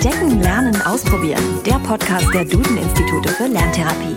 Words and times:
Entdecken, 0.00 0.40
Lernen, 0.40 0.80
Ausprobieren. 0.82 1.42
Der 1.66 1.80
Podcast 1.80 2.32
der 2.32 2.44
Duden-Institute 2.44 3.30
für 3.30 3.48
Lerntherapie. 3.48 4.14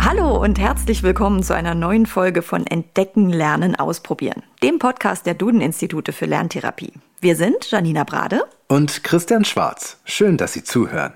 Hallo 0.00 0.42
und 0.42 0.58
herzlich 0.58 1.02
willkommen 1.02 1.42
zu 1.42 1.54
einer 1.54 1.74
neuen 1.74 2.06
Folge 2.06 2.40
von 2.40 2.66
Entdecken, 2.66 3.28
Lernen, 3.28 3.76
Ausprobieren. 3.76 4.44
Dem 4.62 4.78
Podcast 4.78 5.26
der 5.26 5.34
Duden-Institute 5.34 6.10
für 6.14 6.24
Lerntherapie. 6.24 6.94
Wir 7.20 7.36
sind 7.36 7.70
Janina 7.70 8.04
Brade 8.04 8.44
und 8.68 9.04
Christian 9.04 9.44
Schwarz. 9.44 9.98
Schön, 10.06 10.38
dass 10.38 10.54
Sie 10.54 10.64
zuhören. 10.64 11.12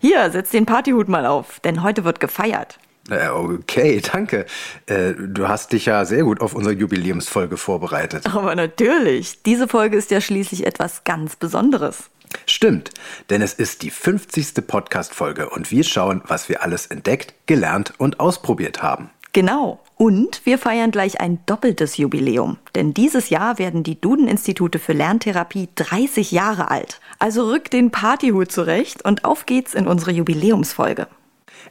Hier, 0.00 0.30
setz 0.30 0.48
den 0.48 0.64
Partyhut 0.64 1.08
mal 1.08 1.26
auf, 1.26 1.60
denn 1.60 1.82
heute 1.82 2.04
wird 2.04 2.20
gefeiert. 2.20 2.78
Äh, 3.10 3.28
okay, 3.28 4.00
danke. 4.12 4.46
Äh, 4.86 5.14
du 5.18 5.48
hast 5.48 5.72
dich 5.72 5.86
ja 5.86 6.04
sehr 6.04 6.24
gut 6.24 6.40
auf 6.40 6.54
unsere 6.54 6.74
Jubiläumsfolge 6.74 7.56
vorbereitet. 7.56 8.26
Aber 8.26 8.54
natürlich. 8.54 9.42
Diese 9.42 9.68
Folge 9.68 9.96
ist 9.96 10.10
ja 10.10 10.20
schließlich 10.20 10.66
etwas 10.66 11.04
ganz 11.04 11.36
Besonderes. 11.36 12.10
Stimmt, 12.44 12.90
denn 13.30 13.40
es 13.40 13.54
ist 13.54 13.82
die 13.82 13.90
50. 13.90 14.66
Podcast-Folge 14.66 15.48
und 15.48 15.70
wir 15.70 15.84
schauen, 15.84 16.22
was 16.26 16.48
wir 16.48 16.62
alles 16.62 16.86
entdeckt, 16.86 17.34
gelernt 17.46 17.94
und 17.98 18.20
ausprobiert 18.20 18.82
haben. 18.82 19.10
Genau. 19.32 19.80
Und 19.96 20.44
wir 20.44 20.58
feiern 20.58 20.90
gleich 20.90 21.20
ein 21.20 21.40
doppeltes 21.46 21.98
Jubiläum. 21.98 22.58
Denn 22.74 22.94
dieses 22.94 23.30
Jahr 23.30 23.58
werden 23.58 23.82
die 23.82 24.00
Duden-Institute 24.00 24.78
für 24.78 24.92
Lerntherapie 24.92 25.68
30 25.74 26.32
Jahre 26.32 26.70
alt. 26.70 27.00
Also 27.18 27.48
rück 27.50 27.70
den 27.70 27.90
Partyhut 27.90 28.50
zurecht 28.50 29.04
und 29.04 29.24
auf 29.24 29.46
geht's 29.46 29.74
in 29.74 29.86
unsere 29.86 30.10
Jubiläumsfolge. 30.12 31.06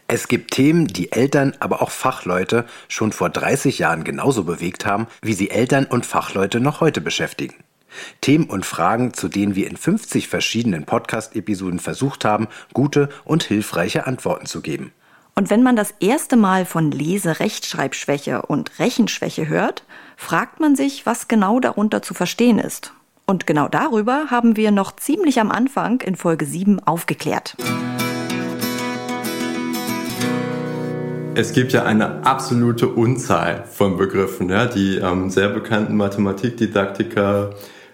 Es 0.07 0.27
gibt 0.27 0.51
Themen, 0.51 0.85
die 0.85 1.11
Eltern, 1.11 1.53
aber 1.59 1.81
auch 1.81 1.89
Fachleute 1.89 2.65
schon 2.87 3.11
vor 3.11 3.29
30 3.29 3.79
Jahren 3.79 4.03
genauso 4.03 4.43
bewegt 4.43 4.85
haben, 4.85 5.07
wie 5.23 5.33
sie 5.33 5.49
Eltern 5.49 5.85
und 5.85 6.05
Fachleute 6.05 6.59
noch 6.59 6.79
heute 6.79 7.01
beschäftigen. 7.01 7.55
Themen 8.21 8.45
und 8.45 8.67
Fragen, 8.67 9.15
zu 9.15 9.29
denen 9.29 9.55
wir 9.55 9.67
in 9.67 9.77
50 9.77 10.27
verschiedenen 10.27 10.85
Podcast-Episoden 10.85 11.79
versucht 11.79 12.23
haben, 12.23 12.47
gute 12.73 13.09
und 13.23 13.43
hilfreiche 13.43 14.05
Antworten 14.05 14.45
zu 14.45 14.61
geben. 14.61 14.91
Und 15.33 15.49
wenn 15.49 15.63
man 15.63 15.75
das 15.75 15.95
erste 15.99 16.35
Mal 16.37 16.65
von 16.65 16.91
Lese-Rechtschreibschwäche 16.91 18.43
und 18.43 18.77
Rechenschwäche 18.77 19.47
hört, 19.47 19.85
fragt 20.17 20.59
man 20.59 20.75
sich, 20.75 21.05
was 21.07 21.27
genau 21.27 21.59
darunter 21.59 22.03
zu 22.03 22.13
verstehen 22.13 22.59
ist. 22.59 22.93
Und 23.25 23.47
genau 23.47 23.67
darüber 23.67 24.27
haben 24.29 24.55
wir 24.55 24.69
noch 24.69 24.95
ziemlich 24.95 25.39
am 25.39 25.49
Anfang 25.49 26.01
in 26.01 26.15
Folge 26.15 26.45
7 26.45 26.79
aufgeklärt. 26.79 27.57
Es 31.37 31.51
gibt 31.51 31.73
ja 31.73 31.83
eine 31.83 32.25
absolute 32.25 32.87
Unzahl 32.87 33.65
von 33.69 33.97
Begriffen. 33.97 34.47
Ja? 34.49 34.67
Die 34.67 34.95
ähm, 34.95 35.29
sehr 35.29 35.49
bekannten 35.49 35.97
Mathematikdidaktiker 35.97 37.49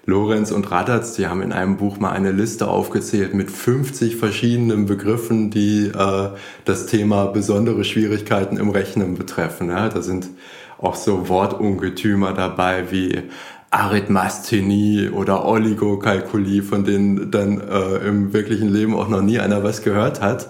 Lorenz 0.05 0.51
und 0.51 0.69
Radatz, 0.69 1.13
die 1.15 1.25
haben 1.25 1.41
in 1.41 1.51
einem 1.51 1.77
Buch 1.77 1.97
mal 1.99 2.11
eine 2.11 2.31
Liste 2.31 2.67
aufgezählt 2.67 3.33
mit 3.33 3.49
50 3.49 4.15
verschiedenen 4.15 4.85
Begriffen, 4.85 5.49
die 5.49 5.87
äh, 5.87 6.29
das 6.65 6.85
Thema 6.85 7.25
besondere 7.25 7.83
Schwierigkeiten 7.83 8.57
im 8.57 8.69
Rechnen 8.69 9.15
betreffen. 9.15 9.69
Ja? 9.69 9.89
Da 9.89 10.03
sind 10.03 10.29
auch 10.77 10.93
so 10.93 11.27
Wortungetümer 11.27 12.33
dabei 12.33 12.91
wie 12.91 13.23
Arithmasthenie 13.71 15.09
oder 15.09 15.45
Oligokalkulie, 15.45 16.61
von 16.61 16.83
denen 16.83 17.31
dann 17.31 17.59
äh, 17.59 18.07
im 18.07 18.33
wirklichen 18.33 18.69
Leben 18.69 18.95
auch 18.95 19.09
noch 19.09 19.23
nie 19.23 19.39
einer 19.39 19.63
was 19.63 19.81
gehört 19.81 20.21
hat. 20.21 20.49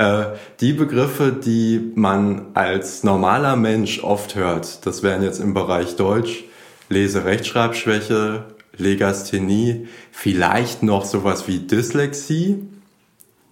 Äh, 0.00 0.38
die 0.60 0.72
Begriffe, 0.72 1.30
die 1.30 1.92
man 1.94 2.46
als 2.54 3.04
normaler 3.04 3.54
Mensch 3.54 4.02
oft 4.02 4.34
hört, 4.34 4.86
das 4.86 5.02
wären 5.02 5.22
jetzt 5.22 5.40
im 5.40 5.52
Bereich 5.52 5.96
Deutsch 5.96 6.44
Lese-Rechtschreibschwäche, 6.88 8.46
Legasthenie, 8.78 9.88
vielleicht 10.10 10.82
noch 10.82 11.04
sowas 11.04 11.48
wie 11.48 11.58
Dyslexie, 11.58 12.66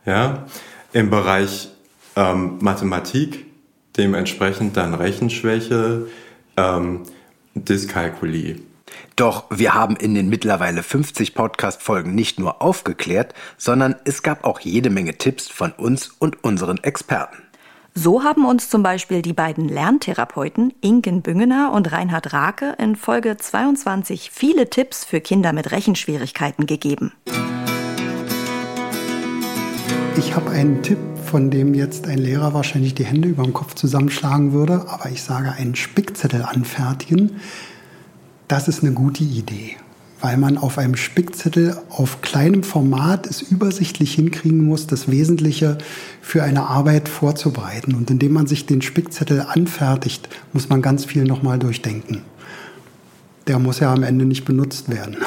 ja, 0.06 0.46
im 0.94 1.10
Bereich 1.10 1.68
ähm, 2.16 2.56
Mathematik 2.62 3.44
dementsprechend 3.98 4.74
dann 4.78 4.94
Rechenschwäche, 4.94 6.06
ähm, 6.56 7.02
Dyskalkulie. 7.54 8.56
Doch 9.18 9.46
wir 9.50 9.74
haben 9.74 9.96
in 9.96 10.14
den 10.14 10.28
mittlerweile 10.28 10.84
50 10.84 11.34
Podcast-Folgen 11.34 12.14
nicht 12.14 12.38
nur 12.38 12.62
aufgeklärt, 12.62 13.34
sondern 13.56 13.96
es 14.04 14.22
gab 14.22 14.44
auch 14.44 14.60
jede 14.60 14.90
Menge 14.90 15.18
Tipps 15.18 15.48
von 15.48 15.72
uns 15.72 16.12
und 16.20 16.44
unseren 16.44 16.78
Experten. 16.84 17.38
So 17.94 18.22
haben 18.22 18.44
uns 18.44 18.70
zum 18.70 18.84
Beispiel 18.84 19.20
die 19.20 19.32
beiden 19.32 19.68
Lerntherapeuten 19.68 20.72
Inken 20.82 21.22
Büngener 21.22 21.72
und 21.72 21.90
Reinhard 21.90 22.32
Rake 22.32 22.76
in 22.78 22.94
Folge 22.94 23.36
22 23.36 24.30
viele 24.32 24.70
Tipps 24.70 25.04
für 25.04 25.20
Kinder 25.20 25.52
mit 25.52 25.72
Rechenschwierigkeiten 25.72 26.66
gegeben. 26.66 27.10
Ich 30.16 30.36
habe 30.36 30.52
einen 30.52 30.80
Tipp, 30.84 30.98
von 31.24 31.50
dem 31.50 31.74
jetzt 31.74 32.06
ein 32.06 32.18
Lehrer 32.18 32.54
wahrscheinlich 32.54 32.94
die 32.94 33.04
Hände 33.04 33.30
über 33.30 33.42
dem 33.42 33.52
Kopf 33.52 33.74
zusammenschlagen 33.74 34.52
würde, 34.52 34.86
aber 34.88 35.10
ich 35.10 35.24
sage 35.24 35.50
einen 35.50 35.74
Spickzettel 35.74 36.42
anfertigen 36.42 37.40
das 38.48 38.66
ist 38.66 38.82
eine 38.82 38.92
gute 38.92 39.22
Idee, 39.22 39.76
weil 40.20 40.38
man 40.38 40.58
auf 40.58 40.78
einem 40.78 40.96
Spickzettel 40.96 41.76
auf 41.90 42.22
kleinem 42.22 42.62
Format 42.62 43.26
es 43.26 43.42
übersichtlich 43.42 44.14
hinkriegen 44.14 44.64
muss, 44.64 44.86
das 44.86 45.10
Wesentliche 45.10 45.78
für 46.22 46.42
eine 46.42 46.62
Arbeit 46.62 47.08
vorzubereiten. 47.08 47.94
Und 47.94 48.10
indem 48.10 48.32
man 48.32 48.46
sich 48.46 48.66
den 48.66 48.82
Spickzettel 48.82 49.42
anfertigt, 49.42 50.28
muss 50.52 50.68
man 50.68 50.82
ganz 50.82 51.04
viel 51.04 51.24
nochmal 51.24 51.58
durchdenken. 51.58 52.22
Der 53.46 53.58
muss 53.58 53.80
ja 53.80 53.92
am 53.92 54.02
Ende 54.02 54.24
nicht 54.24 54.44
benutzt 54.44 54.90
werden. 54.90 55.18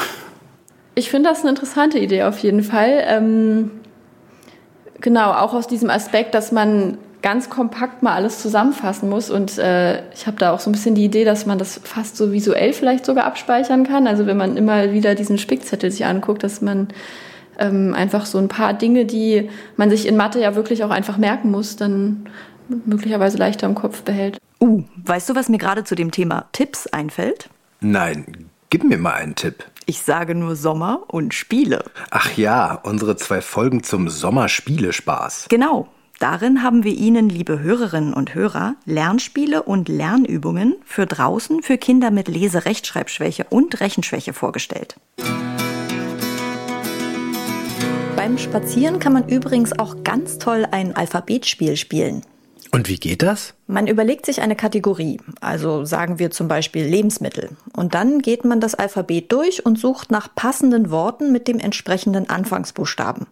Ich 0.95 1.09
finde 1.09 1.29
das 1.29 1.41
eine 1.41 1.51
interessante 1.51 1.99
Idee 1.99 2.23
auf 2.23 2.39
jeden 2.39 2.63
Fall. 2.63 3.03
Ähm, 3.05 3.71
genau, 4.99 5.31
auch 5.31 5.53
aus 5.53 5.67
diesem 5.67 5.89
Aspekt, 5.89 6.33
dass 6.35 6.51
man 6.51 6.97
ganz 7.21 7.49
kompakt 7.49 8.03
mal 8.03 8.13
alles 8.13 8.41
zusammenfassen 8.41 9.09
muss. 9.09 9.29
Und 9.29 9.57
äh, 9.57 10.09
ich 10.13 10.27
habe 10.27 10.37
da 10.37 10.51
auch 10.51 10.59
so 10.59 10.69
ein 10.69 10.73
bisschen 10.73 10.95
die 10.95 11.05
Idee, 11.05 11.23
dass 11.23 11.45
man 11.45 11.57
das 11.57 11.79
fast 11.83 12.17
so 12.17 12.31
visuell 12.31 12.73
vielleicht 12.73 13.05
sogar 13.05 13.25
abspeichern 13.25 13.85
kann. 13.85 14.07
Also 14.07 14.25
wenn 14.25 14.37
man 14.37 14.57
immer 14.57 14.91
wieder 14.91 15.15
diesen 15.15 15.37
Spickzettel 15.37 15.91
sich 15.91 16.05
anguckt, 16.05 16.43
dass 16.43 16.61
man 16.61 16.87
ähm, 17.59 17.93
einfach 17.93 18.25
so 18.25 18.37
ein 18.37 18.47
paar 18.47 18.73
Dinge, 18.73 19.05
die 19.05 19.49
man 19.77 19.89
sich 19.89 20.07
in 20.07 20.17
Mathe 20.17 20.41
ja 20.41 20.55
wirklich 20.55 20.83
auch 20.83 20.89
einfach 20.89 21.17
merken 21.17 21.51
muss, 21.51 21.75
dann 21.75 22.25
möglicherweise 22.85 23.37
leichter 23.37 23.67
im 23.67 23.75
Kopf 23.75 24.01
behält. 24.01 24.37
Uh, 24.59 24.83
weißt 24.97 25.29
du, 25.29 25.35
was 25.35 25.49
mir 25.49 25.57
gerade 25.57 25.83
zu 25.83 25.95
dem 25.95 26.11
Thema 26.11 26.45
Tipps 26.51 26.87
einfällt? 26.87 27.49
Nein, 27.81 28.49
gib 28.69 28.83
mir 28.83 28.97
mal 28.97 29.13
einen 29.13 29.35
Tipp. 29.35 29.65
Ich 29.85 30.01
sage 30.01 30.35
nur 30.35 30.55
Sommer 30.55 31.03
und 31.07 31.33
Spiele. 31.33 31.83
Ach 32.11 32.37
ja, 32.37 32.79
unsere 32.83 33.15
zwei 33.15 33.41
Folgen 33.41 33.83
zum 33.83 34.09
Sommerspielespaß. 34.09 35.47
Genau. 35.49 35.87
Darin 36.21 36.61
haben 36.61 36.83
wir 36.83 36.93
Ihnen, 36.93 37.29
liebe 37.29 37.61
Hörerinnen 37.61 38.13
und 38.13 38.35
Hörer, 38.35 38.75
Lernspiele 38.85 39.63
und 39.63 39.89
Lernübungen 39.89 40.75
für 40.85 41.07
draußen 41.07 41.63
für 41.63 41.79
Kinder 41.79 42.11
mit 42.11 42.27
Lese-Rechtschreibschwäche 42.27 43.47
und 43.49 43.79
Rechenschwäche 43.79 44.31
vorgestellt. 44.31 44.97
Beim 48.15 48.37
Spazieren 48.37 48.99
kann 48.99 49.13
man 49.13 49.29
übrigens 49.29 49.73
auch 49.79 50.03
ganz 50.03 50.37
toll 50.37 50.67
ein 50.69 50.95
Alphabetspiel 50.95 51.75
spielen. 51.75 52.21
Und 52.69 52.87
wie 52.87 52.97
geht 52.97 53.23
das? 53.23 53.55
Man 53.65 53.87
überlegt 53.87 54.27
sich 54.27 54.43
eine 54.43 54.55
Kategorie, 54.55 55.19
also 55.39 55.85
sagen 55.85 56.19
wir 56.19 56.29
zum 56.29 56.47
Beispiel 56.47 56.85
Lebensmittel. 56.85 57.49
Und 57.75 57.95
dann 57.95 58.19
geht 58.19 58.45
man 58.45 58.59
das 58.59 58.75
Alphabet 58.75 59.31
durch 59.31 59.65
und 59.65 59.79
sucht 59.79 60.11
nach 60.11 60.35
passenden 60.35 60.91
Worten 60.91 61.31
mit 61.31 61.47
dem 61.47 61.57
entsprechenden 61.57 62.29
Anfangsbuchstaben. 62.29 63.25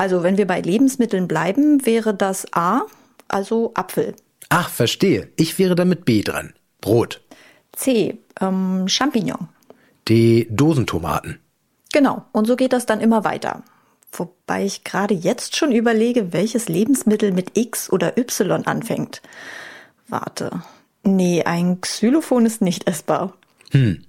Also 0.00 0.22
wenn 0.22 0.38
wir 0.38 0.46
bei 0.46 0.62
Lebensmitteln 0.62 1.28
bleiben, 1.28 1.84
wäre 1.84 2.14
das 2.14 2.50
A, 2.54 2.84
also 3.28 3.72
Apfel. 3.74 4.14
Ach, 4.48 4.70
verstehe. 4.70 5.28
Ich 5.36 5.58
wäre 5.58 5.74
dann 5.74 5.90
mit 5.90 6.06
B 6.06 6.22
dran. 6.22 6.54
Brot. 6.80 7.20
C, 7.72 8.18
ähm, 8.40 8.88
Champignon. 8.88 9.48
D, 10.08 10.46
Dosentomaten. 10.48 11.38
Genau, 11.92 12.24
und 12.32 12.46
so 12.46 12.56
geht 12.56 12.72
das 12.72 12.86
dann 12.86 13.02
immer 13.02 13.24
weiter. 13.24 13.62
Wobei 14.10 14.64
ich 14.64 14.84
gerade 14.84 15.12
jetzt 15.12 15.54
schon 15.54 15.70
überlege, 15.70 16.32
welches 16.32 16.70
Lebensmittel 16.70 17.30
mit 17.30 17.58
X 17.58 17.92
oder 17.92 18.16
Y 18.16 18.66
anfängt. 18.66 19.20
Warte. 20.08 20.62
Nee, 21.02 21.42
ein 21.42 21.82
Xylophon 21.82 22.46
ist 22.46 22.62
nicht 22.62 22.88
essbar. 22.88 23.34
Hm. 23.72 24.02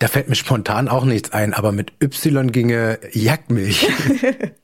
Da 0.00 0.08
fällt 0.08 0.28
mir 0.28 0.34
spontan 0.34 0.90
auch 0.90 1.06
nichts 1.06 1.32
ein, 1.32 1.54
aber 1.54 1.72
mit 1.72 1.94
Y 2.02 2.52
ginge 2.52 2.98
Jagdmilch. 3.14 3.88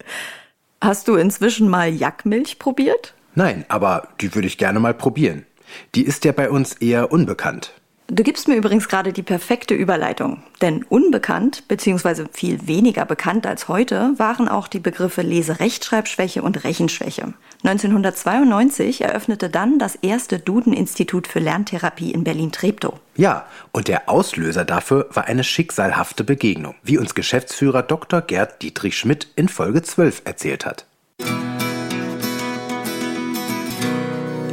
Hast 0.87 1.09
du 1.09 1.17
inzwischen 1.17 1.69
mal 1.69 1.93
Jackmilch 1.93 2.61
probiert? 2.61 3.13
Nein, 3.35 3.65
aber 3.67 4.07
die 4.21 4.33
würde 4.37 4.47
ich 4.47 4.57
gerne 4.57 4.79
mal 4.79 4.95
probieren. 4.95 5.45
Die 5.97 6.05
ist 6.05 6.25
ja 6.25 6.31
bei 6.31 6.49
uns 6.49 6.75
eher 6.75 7.11
unbekannt. 7.11 7.73
Du 8.09 8.23
gibst 8.23 8.47
mir 8.47 8.55
übrigens 8.55 8.87
gerade 8.87 9.13
die 9.13 9.25
perfekte 9.25 9.75
Überleitung. 9.75 10.41
Denn 10.63 10.85
unbekannt, 10.85 11.67
beziehungsweise 11.67 12.29
viel 12.31 12.69
weniger 12.69 13.05
bekannt 13.05 13.49
als 13.49 13.67
heute, 13.67 14.13
waren 14.17 14.49
auch 14.49 14.69
die 14.69 14.79
Begriffe 14.79 15.23
Leserechtschreibschwäche 15.23 16.41
und 16.41 16.63
Rechenschwäche. 16.63 17.35
1992 17.65 19.01
eröffnete 19.01 19.51
dann 19.51 19.81
das 19.81 19.97
erste 19.97 20.39
Duden-Institut 20.39 21.27
für 21.27 21.41
Lerntherapie 21.41 22.13
in 22.13 22.23
Berlin-Treptow. 22.23 22.95
Ja, 23.17 23.47
und 23.73 23.89
der 23.89 24.09
Auslöser 24.09 24.65
dafür 24.65 25.09
war 25.13 25.25
eine 25.25 25.43
schicksalhafte 25.43 26.23
Begegnung, 26.23 26.77
wie 26.85 26.99
uns 26.99 27.17
Geschäftsführer 27.17 27.83
Dr. 27.83 28.21
Gerd 28.21 28.63
Dietrich 28.63 28.97
Schmidt 28.97 29.27
in 29.35 29.49
Folge 29.49 29.83
12 29.83 30.23
erzählt 30.25 30.65
hat. 30.65 30.87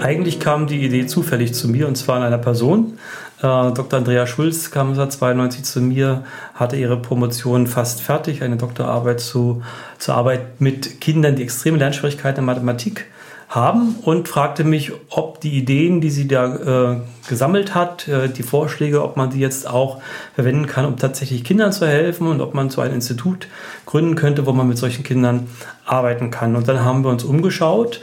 Eigentlich 0.03 0.41
kam 0.41 0.67
die 0.67 0.83
Idee 0.83 1.05
zufällig 1.05 1.53
zu 1.53 1.69
mir 1.69 1.87
und 1.87 1.95
zwar 1.95 2.17
in 2.17 2.23
einer 2.23 2.37
Person. 2.37 2.97
Äh, 3.43 3.73
Dr. 3.73 3.99
Andrea 3.99 4.25
Schulz 4.25 4.71
kam 4.71 4.87
1992 4.87 5.63
zu 5.65 5.81
mir, 5.81 6.23
hatte 6.55 6.77
ihre 6.77 6.97
Promotion 6.97 7.67
fast 7.67 8.01
fertig, 8.01 8.41
eine 8.41 8.55
Doktorarbeit 8.55 9.19
zu, 9.19 9.61
zur 9.99 10.15
Arbeit 10.15 10.61
mit 10.61 11.01
Kindern, 11.01 11.35
die 11.35 11.43
extreme 11.43 11.77
Lernschwierigkeiten 11.77 12.39
in 12.39 12.45
Mathematik 12.45 13.05
haben 13.49 13.97
und 14.01 14.29
fragte 14.29 14.63
mich, 14.63 14.93
ob 15.09 15.41
die 15.41 15.57
Ideen, 15.57 16.01
die 16.01 16.09
sie 16.09 16.27
da 16.27 16.93
äh, 16.93 16.97
gesammelt 17.27 17.75
hat, 17.75 18.07
äh, 18.07 18.29
die 18.29 18.41
Vorschläge, 18.41 19.03
ob 19.03 19.17
man 19.17 19.29
die 19.29 19.39
jetzt 19.39 19.69
auch 19.69 20.01
verwenden 20.33 20.65
kann, 20.65 20.85
um 20.85 20.97
tatsächlich 20.97 21.43
Kindern 21.43 21.71
zu 21.73 21.85
helfen 21.85 22.27
und 22.27 22.41
ob 22.41 22.55
man 22.55 22.69
so 22.69 22.81
ein 22.81 22.93
Institut 22.93 23.47
gründen 23.85 24.15
könnte, 24.15 24.45
wo 24.47 24.53
man 24.53 24.67
mit 24.67 24.77
solchen 24.77 25.03
Kindern 25.03 25.47
arbeiten 25.85 26.31
kann. 26.31 26.55
Und 26.55 26.67
dann 26.67 26.83
haben 26.83 27.03
wir 27.03 27.11
uns 27.11 27.25
umgeschaut 27.25 27.99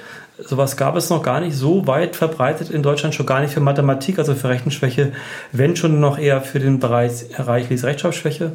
Sowas 0.46 0.76
gab 0.76 0.96
es 0.96 1.10
noch 1.10 1.22
gar 1.22 1.40
nicht 1.40 1.56
so 1.56 1.86
weit 1.86 2.16
verbreitet 2.16 2.70
in 2.70 2.82
Deutschland, 2.82 3.14
schon 3.14 3.26
gar 3.26 3.40
nicht 3.40 3.52
für 3.52 3.60
Mathematik, 3.60 4.18
also 4.18 4.34
für 4.34 4.48
Rechenschwäche, 4.48 5.12
wenn 5.52 5.76
schon 5.76 6.00
noch 6.00 6.18
eher 6.18 6.40
für 6.40 6.58
den 6.58 6.78
Bereich, 6.80 7.28
Bereich 7.36 7.68
Leserechtschreibschwäche. 7.68 8.52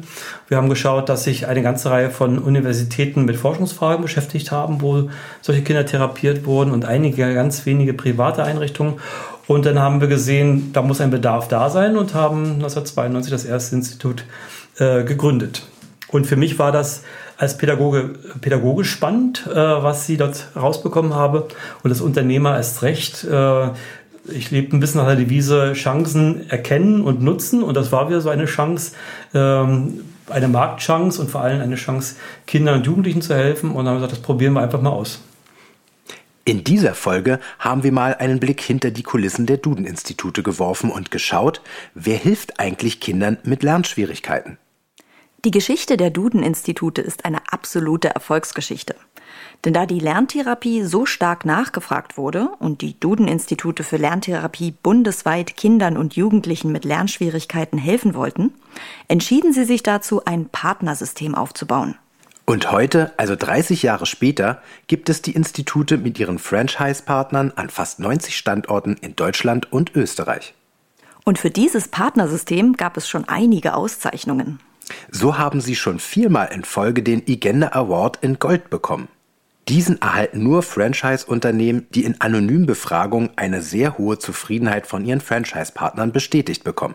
Wir 0.48 0.56
haben 0.56 0.68
geschaut, 0.68 1.08
dass 1.08 1.24
sich 1.24 1.46
eine 1.46 1.62
ganze 1.62 1.90
Reihe 1.90 2.10
von 2.10 2.38
Universitäten 2.38 3.24
mit 3.24 3.36
Forschungsfragen 3.36 4.02
beschäftigt 4.02 4.52
haben, 4.52 4.80
wo 4.82 5.10
solche 5.40 5.62
Kinder 5.62 5.86
therapiert 5.86 6.46
wurden 6.46 6.72
und 6.72 6.84
einige 6.84 7.34
ganz 7.34 7.66
wenige 7.66 7.94
private 7.94 8.42
Einrichtungen. 8.44 8.94
Und 9.46 9.64
dann 9.64 9.78
haben 9.78 10.00
wir 10.00 10.08
gesehen, 10.08 10.72
da 10.72 10.82
muss 10.82 11.00
ein 11.00 11.10
Bedarf 11.10 11.48
da 11.48 11.70
sein 11.70 11.96
und 11.96 12.14
haben 12.14 12.54
1992 12.54 13.30
das 13.30 13.44
erste 13.44 13.76
Institut 13.76 14.24
äh, 14.78 15.04
gegründet. 15.04 15.62
Und 16.08 16.26
für 16.26 16.36
mich 16.36 16.58
war 16.58 16.72
das 16.72 17.02
als 17.36 17.58
Pädagoge 17.58 18.14
pädagogisch 18.40 18.90
spannend, 18.90 19.46
äh, 19.46 19.54
was 19.54 20.06
sie 20.06 20.16
dort 20.16 20.48
rausbekommen 20.56 21.14
habe. 21.14 21.48
Und 21.82 21.90
als 21.90 22.00
Unternehmer 22.00 22.56
erst 22.56 22.82
recht. 22.82 23.24
Äh, 23.24 23.68
ich 24.28 24.50
lebe 24.50 24.76
ein 24.76 24.80
bisschen 24.80 25.00
nach 25.00 25.06
der 25.06 25.16
Devise 25.16 25.74
Chancen 25.74 26.50
erkennen 26.50 27.02
und 27.02 27.22
nutzen. 27.22 27.62
Und 27.62 27.76
das 27.76 27.92
war 27.92 28.08
wieder 28.08 28.20
so 28.20 28.28
eine 28.28 28.46
Chance, 28.46 28.92
ähm, 29.34 30.04
eine 30.28 30.48
Marktchance 30.48 31.20
und 31.20 31.30
vor 31.30 31.42
allem 31.42 31.60
eine 31.60 31.76
Chance, 31.76 32.16
Kindern 32.46 32.78
und 32.78 32.86
Jugendlichen 32.86 33.22
zu 33.22 33.34
helfen. 33.34 33.70
Und 33.70 33.84
dann 33.84 33.88
haben 33.88 33.94
wir 33.94 34.06
gesagt, 34.06 34.12
das 34.12 34.20
probieren 34.20 34.54
wir 34.54 34.62
einfach 34.62 34.80
mal 34.80 34.90
aus. 34.90 35.20
In 36.44 36.62
dieser 36.62 36.94
Folge 36.94 37.40
haben 37.58 37.82
wir 37.82 37.90
mal 37.90 38.14
einen 38.14 38.38
Blick 38.38 38.60
hinter 38.60 38.92
die 38.92 39.02
Kulissen 39.02 39.46
der 39.46 39.56
Duden-Institute 39.56 40.44
geworfen 40.44 40.90
und 40.90 41.10
geschaut, 41.10 41.60
wer 41.94 42.16
hilft 42.16 42.60
eigentlich 42.60 43.00
Kindern 43.00 43.38
mit 43.42 43.64
Lernschwierigkeiten. 43.64 44.56
Die 45.46 45.52
Geschichte 45.52 45.96
der 45.96 46.10
Duden-Institute 46.10 47.00
ist 47.00 47.24
eine 47.24 47.38
absolute 47.52 48.08
Erfolgsgeschichte. 48.08 48.96
Denn 49.64 49.74
da 49.74 49.86
die 49.86 50.00
Lerntherapie 50.00 50.82
so 50.82 51.06
stark 51.06 51.44
nachgefragt 51.44 52.18
wurde 52.18 52.48
und 52.58 52.82
die 52.82 52.98
Duden-Institute 52.98 53.84
für 53.84 53.96
Lerntherapie 53.96 54.72
bundesweit 54.72 55.56
Kindern 55.56 55.98
und 55.98 56.16
Jugendlichen 56.16 56.72
mit 56.72 56.84
Lernschwierigkeiten 56.84 57.78
helfen 57.78 58.16
wollten, 58.16 58.54
entschieden 59.06 59.52
sie 59.52 59.64
sich 59.64 59.84
dazu, 59.84 60.24
ein 60.24 60.48
Partnersystem 60.48 61.36
aufzubauen. 61.36 61.94
Und 62.44 62.72
heute, 62.72 63.12
also 63.16 63.36
30 63.36 63.84
Jahre 63.84 64.06
später, 64.06 64.60
gibt 64.88 65.08
es 65.08 65.22
die 65.22 65.36
Institute 65.36 65.96
mit 65.96 66.18
ihren 66.18 66.40
Franchise-Partnern 66.40 67.52
an 67.54 67.70
fast 67.70 68.00
90 68.00 68.36
Standorten 68.36 68.96
in 69.00 69.14
Deutschland 69.14 69.72
und 69.72 69.94
Österreich. 69.94 70.54
Und 71.22 71.38
für 71.38 71.50
dieses 71.50 71.86
Partnersystem 71.86 72.72
gab 72.72 72.96
es 72.96 73.08
schon 73.08 73.28
einige 73.28 73.74
Auszeichnungen. 73.74 74.58
So 75.10 75.38
haben 75.38 75.60
sie 75.60 75.76
schon 75.76 75.98
viermal 75.98 76.50
in 76.52 76.64
Folge 76.64 77.02
den 77.02 77.22
Igenda 77.26 77.68
Award 77.72 78.18
in 78.22 78.38
Gold 78.38 78.70
bekommen. 78.70 79.08
Diesen 79.68 80.00
erhalten 80.00 80.44
nur 80.44 80.62
Franchise-Unternehmen, 80.62 81.88
die 81.90 82.04
in 82.04 82.20
anonymen 82.20 82.66
Befragungen 82.66 83.30
eine 83.34 83.62
sehr 83.62 83.98
hohe 83.98 84.16
Zufriedenheit 84.18 84.86
von 84.86 85.04
ihren 85.04 85.20
Franchise-Partnern 85.20 86.12
bestätigt 86.12 86.62
bekommen. 86.62 86.94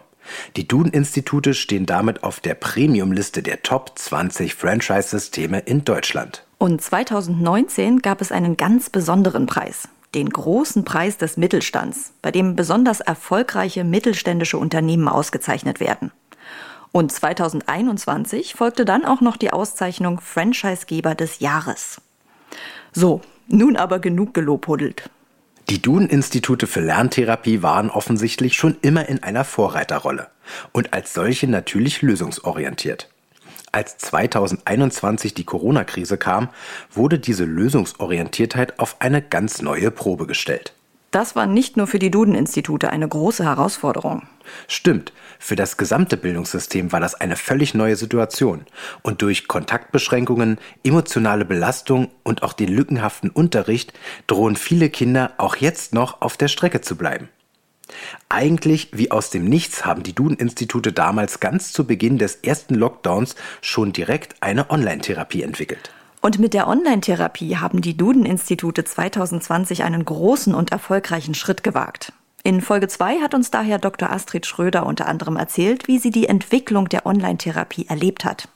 Die 0.55 0.67
Duden-Institute 0.67 1.53
stehen 1.53 1.85
damit 1.85 2.23
auf 2.23 2.39
der 2.39 2.53
Premium-Liste 2.53 3.43
der 3.43 3.61
Top 3.61 3.93
20 3.95 4.55
Franchise-Systeme 4.55 5.59
in 5.59 5.83
Deutschland. 5.83 6.45
Und 6.59 6.81
2019 6.81 7.99
gab 7.99 8.21
es 8.21 8.31
einen 8.31 8.55
ganz 8.55 8.89
besonderen 8.89 9.47
Preis, 9.47 9.89
den 10.15 10.29
großen 10.29 10.85
Preis 10.85 11.17
des 11.17 11.35
Mittelstands, 11.35 12.13
bei 12.21 12.31
dem 12.31 12.55
besonders 12.55 13.01
erfolgreiche 13.01 13.83
mittelständische 13.83 14.57
Unternehmen 14.57 15.09
ausgezeichnet 15.09 15.79
werden. 15.79 16.11
Und 16.91 17.11
2021 17.11 18.55
folgte 18.55 18.83
dann 18.85 19.05
auch 19.05 19.21
noch 19.21 19.37
die 19.37 19.53
Auszeichnung 19.53 20.19
Franchisegeber 20.19 21.15
des 21.15 21.39
Jahres. 21.39 22.01
So, 22.91 23.21
nun 23.47 23.77
aber 23.77 23.99
genug 23.99 24.33
gelobhuddelt. 24.33 25.09
Die 25.69 25.81
Duden-Institute 25.81 26.67
für 26.67 26.81
Lerntherapie 26.81 27.63
waren 27.63 27.89
offensichtlich 27.89 28.55
schon 28.55 28.75
immer 28.81 29.07
in 29.07 29.23
einer 29.23 29.45
Vorreiterrolle 29.45 30.27
und 30.73 30.91
als 30.91 31.13
solche 31.13 31.47
natürlich 31.47 32.01
lösungsorientiert. 32.01 33.09
Als 33.71 33.97
2021 33.99 35.33
die 35.33 35.45
Corona-Krise 35.45 36.17
kam, 36.17 36.49
wurde 36.91 37.19
diese 37.19 37.45
Lösungsorientiertheit 37.45 38.79
auf 38.79 38.97
eine 38.99 39.21
ganz 39.21 39.61
neue 39.61 39.91
Probe 39.91 40.27
gestellt. 40.27 40.73
Das 41.11 41.37
war 41.37 41.45
nicht 41.45 41.77
nur 41.77 41.87
für 41.87 41.99
die 41.99 42.11
Duden-Institute 42.11 42.89
eine 42.89 43.07
große 43.07 43.45
Herausforderung. 43.45 44.23
Stimmt, 44.67 45.13
für 45.43 45.55
das 45.55 45.75
gesamte 45.75 46.17
Bildungssystem 46.17 46.91
war 46.91 46.99
das 46.99 47.15
eine 47.15 47.35
völlig 47.35 47.73
neue 47.73 47.95
Situation. 47.95 48.67
Und 49.01 49.23
durch 49.23 49.47
Kontaktbeschränkungen, 49.47 50.59
emotionale 50.83 51.45
Belastung 51.45 52.09
und 52.21 52.43
auch 52.43 52.53
den 52.53 52.69
lückenhaften 52.69 53.31
Unterricht 53.31 53.91
drohen 54.27 54.55
viele 54.55 54.91
Kinder 54.91 55.33
auch 55.39 55.55
jetzt 55.55 55.95
noch 55.95 56.21
auf 56.21 56.37
der 56.37 56.47
Strecke 56.47 56.81
zu 56.81 56.95
bleiben. 56.95 57.27
Eigentlich 58.29 58.89
wie 58.93 59.09
aus 59.09 59.31
dem 59.31 59.45
Nichts 59.45 59.83
haben 59.83 60.03
die 60.03 60.13
Duden-Institute 60.13 60.93
damals 60.93 61.39
ganz 61.39 61.73
zu 61.73 61.87
Beginn 61.87 62.19
des 62.19 62.35
ersten 62.35 62.75
Lockdowns 62.75 63.35
schon 63.61 63.93
direkt 63.93 64.35
eine 64.41 64.69
Online-Therapie 64.69 65.41
entwickelt. 65.41 65.91
Und 66.21 66.37
mit 66.37 66.53
der 66.53 66.67
Online-Therapie 66.67 67.57
haben 67.57 67.81
die 67.81 67.97
Duden-Institute 67.97 68.83
2020 68.83 69.83
einen 69.83 70.05
großen 70.05 70.53
und 70.53 70.71
erfolgreichen 70.71 71.33
Schritt 71.33 71.63
gewagt. 71.63 72.13
In 72.43 72.61
Folge 72.61 72.87
2 72.87 73.19
hat 73.19 73.35
uns 73.35 73.51
daher 73.51 73.77
Dr. 73.77 74.09
Astrid 74.09 74.47
Schröder 74.47 74.87
unter 74.87 75.07
anderem 75.07 75.35
erzählt, 75.35 75.87
wie 75.87 75.99
sie 75.99 76.09
die 76.09 76.27
Entwicklung 76.27 76.89
der 76.89 77.05
Online-Therapie 77.05 77.85
erlebt 77.87 78.25
hat. 78.25 78.47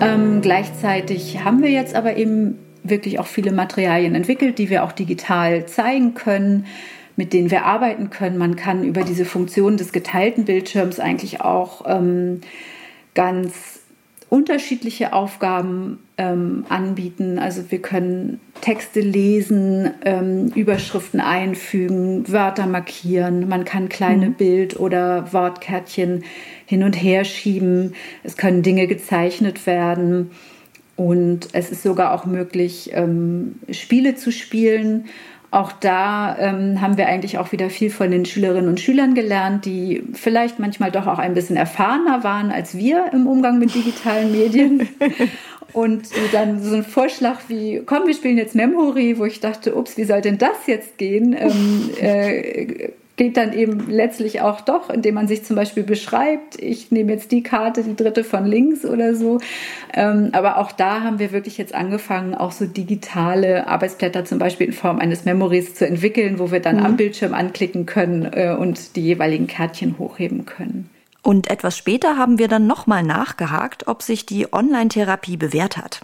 Ähm, 0.00 0.40
gleichzeitig 0.40 1.44
haben 1.44 1.62
wir 1.62 1.70
jetzt 1.70 1.94
aber 1.94 2.16
eben 2.16 2.58
wirklich 2.82 3.20
auch 3.20 3.26
viele 3.26 3.52
Materialien 3.52 4.16
entwickelt, 4.16 4.58
die 4.58 4.70
wir 4.70 4.82
auch 4.82 4.90
digital 4.90 5.66
zeigen 5.66 6.14
können, 6.14 6.66
mit 7.14 7.32
denen 7.32 7.52
wir 7.52 7.64
arbeiten 7.64 8.10
können. 8.10 8.36
Man 8.36 8.56
kann 8.56 8.82
über 8.82 9.02
diese 9.02 9.26
Funktion 9.26 9.76
des 9.76 9.92
geteilten 9.92 10.46
Bildschirms 10.46 10.98
eigentlich 10.98 11.42
auch 11.42 11.84
ähm, 11.86 12.40
ganz 13.14 13.79
unterschiedliche 14.30 15.12
Aufgaben 15.12 15.98
ähm, 16.16 16.64
anbieten. 16.68 17.40
Also 17.40 17.70
wir 17.70 17.82
können 17.82 18.40
Texte 18.60 19.00
lesen, 19.00 19.90
ähm, 20.04 20.46
Überschriften 20.54 21.20
einfügen, 21.20 22.30
Wörter 22.30 22.66
markieren. 22.66 23.48
Man 23.48 23.64
kann 23.64 23.88
kleine 23.88 24.28
mhm. 24.28 24.34
Bild- 24.34 24.78
oder 24.78 25.32
Wortkärtchen 25.32 26.22
hin 26.64 26.84
und 26.84 26.94
her 26.94 27.24
schieben. 27.24 27.94
Es 28.22 28.36
können 28.36 28.62
Dinge 28.62 28.86
gezeichnet 28.86 29.66
werden. 29.66 30.30
Und 30.94 31.48
es 31.52 31.70
ist 31.70 31.82
sogar 31.82 32.12
auch 32.12 32.24
möglich, 32.24 32.90
ähm, 32.92 33.56
Spiele 33.70 34.14
zu 34.14 34.30
spielen 34.30 35.06
auch 35.50 35.72
da 35.72 36.36
ähm, 36.38 36.80
haben 36.80 36.96
wir 36.96 37.06
eigentlich 37.06 37.38
auch 37.38 37.50
wieder 37.50 37.70
viel 37.70 37.90
von 37.90 38.10
den 38.10 38.24
Schülerinnen 38.24 38.68
und 38.68 38.78
Schülern 38.78 39.14
gelernt, 39.14 39.64
die 39.64 40.04
vielleicht 40.12 40.60
manchmal 40.60 40.92
doch 40.92 41.08
auch 41.08 41.18
ein 41.18 41.34
bisschen 41.34 41.56
erfahrener 41.56 42.22
waren 42.22 42.52
als 42.52 42.76
wir 42.76 43.06
im 43.12 43.26
Umgang 43.26 43.58
mit 43.58 43.74
digitalen 43.74 44.30
Medien. 44.30 44.88
Und 45.72 46.08
dann 46.32 46.60
so 46.60 46.74
ein 46.74 46.82
Vorschlag 46.82 47.42
wie, 47.46 47.82
komm, 47.86 48.06
wir 48.06 48.14
spielen 48.14 48.38
jetzt 48.38 48.56
Memory, 48.56 49.18
wo 49.18 49.24
ich 49.24 49.38
dachte, 49.38 49.76
ups, 49.76 49.96
wie 49.96 50.02
soll 50.02 50.20
denn 50.20 50.36
das 50.36 50.66
jetzt 50.66 50.98
gehen? 50.98 51.32
Ähm, 51.38 51.90
äh, 52.00 52.90
geht 53.20 53.36
dann 53.36 53.52
eben 53.52 53.90
letztlich 53.90 54.40
auch 54.40 54.62
doch, 54.62 54.88
indem 54.88 55.16
man 55.16 55.28
sich 55.28 55.44
zum 55.44 55.54
Beispiel 55.54 55.82
beschreibt, 55.82 56.58
ich 56.58 56.90
nehme 56.90 57.12
jetzt 57.12 57.32
die 57.32 57.42
Karte, 57.42 57.82
die 57.82 57.94
dritte 57.94 58.24
von 58.24 58.46
links 58.46 58.86
oder 58.86 59.14
so. 59.14 59.40
Ähm, 59.92 60.30
aber 60.32 60.56
auch 60.56 60.72
da 60.72 61.02
haben 61.02 61.18
wir 61.18 61.30
wirklich 61.30 61.58
jetzt 61.58 61.74
angefangen, 61.74 62.34
auch 62.34 62.50
so 62.50 62.64
digitale 62.64 63.66
Arbeitsblätter 63.66 64.24
zum 64.24 64.38
Beispiel 64.38 64.68
in 64.68 64.72
Form 64.72 65.00
eines 65.00 65.26
Memories 65.26 65.74
zu 65.74 65.86
entwickeln, 65.86 66.38
wo 66.38 66.50
wir 66.50 66.60
dann 66.60 66.78
mhm. 66.78 66.86
am 66.86 66.96
Bildschirm 66.96 67.34
anklicken 67.34 67.84
können 67.84 68.24
äh, 68.32 68.56
und 68.58 68.96
die 68.96 69.02
jeweiligen 69.02 69.46
Kärtchen 69.46 69.98
hochheben 69.98 70.46
können. 70.46 70.88
Und 71.20 71.50
etwas 71.50 71.76
später 71.76 72.16
haben 72.16 72.38
wir 72.38 72.48
dann 72.48 72.66
nochmal 72.66 73.02
nachgehakt, 73.02 73.86
ob 73.86 74.00
sich 74.00 74.24
die 74.24 74.50
Online-Therapie 74.50 75.36
bewährt 75.36 75.76
hat. 75.76 76.00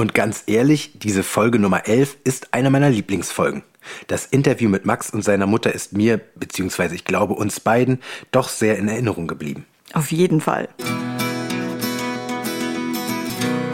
Und 0.00 0.14
ganz 0.14 0.44
ehrlich, 0.46 0.92
diese 0.98 1.22
Folge 1.22 1.58
Nummer 1.58 1.86
11 1.86 2.16
ist 2.24 2.54
eine 2.54 2.70
meiner 2.70 2.88
Lieblingsfolgen. 2.88 3.64
Das 4.06 4.24
Interview 4.24 4.70
mit 4.70 4.86
Max 4.86 5.10
und 5.10 5.22
seiner 5.22 5.46
Mutter 5.46 5.74
ist 5.74 5.92
mir, 5.92 6.18
beziehungsweise 6.36 6.94
ich 6.94 7.04
glaube 7.04 7.34
uns 7.34 7.60
beiden, 7.60 7.98
doch 8.32 8.48
sehr 8.48 8.78
in 8.78 8.88
Erinnerung 8.88 9.26
geblieben. 9.26 9.66
Auf 9.92 10.10
jeden 10.10 10.40
Fall. 10.40 10.70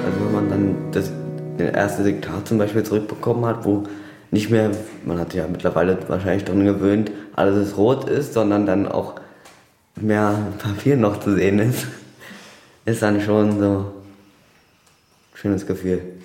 Also 0.04 0.24
wenn 0.24 0.32
man 0.32 0.48
dann 0.48 0.74
das 0.90 1.12
erste 1.58 2.02
Diktat 2.02 2.48
zum 2.48 2.58
Beispiel 2.58 2.82
zurückbekommen 2.82 3.44
hat, 3.46 3.64
wo 3.64 3.84
nicht 4.32 4.50
mehr, 4.50 4.72
man 5.04 5.20
hat 5.20 5.32
ja 5.32 5.46
mittlerweile 5.46 5.96
wahrscheinlich 6.08 6.44
daran 6.44 6.64
gewöhnt, 6.64 7.12
alles 7.36 7.76
rot 7.76 8.10
ist, 8.10 8.34
sondern 8.34 8.66
dann 8.66 8.88
auch 8.88 9.14
mehr 9.94 10.36
Papier 10.58 10.96
noch 10.96 11.20
zu 11.20 11.36
sehen 11.36 11.60
ist, 11.60 11.86
ist 12.84 13.00
dann 13.00 13.20
schon 13.20 13.60
so 13.60 13.78
ein 13.78 15.36
schönes 15.36 15.68
Gefühl. 15.68 16.15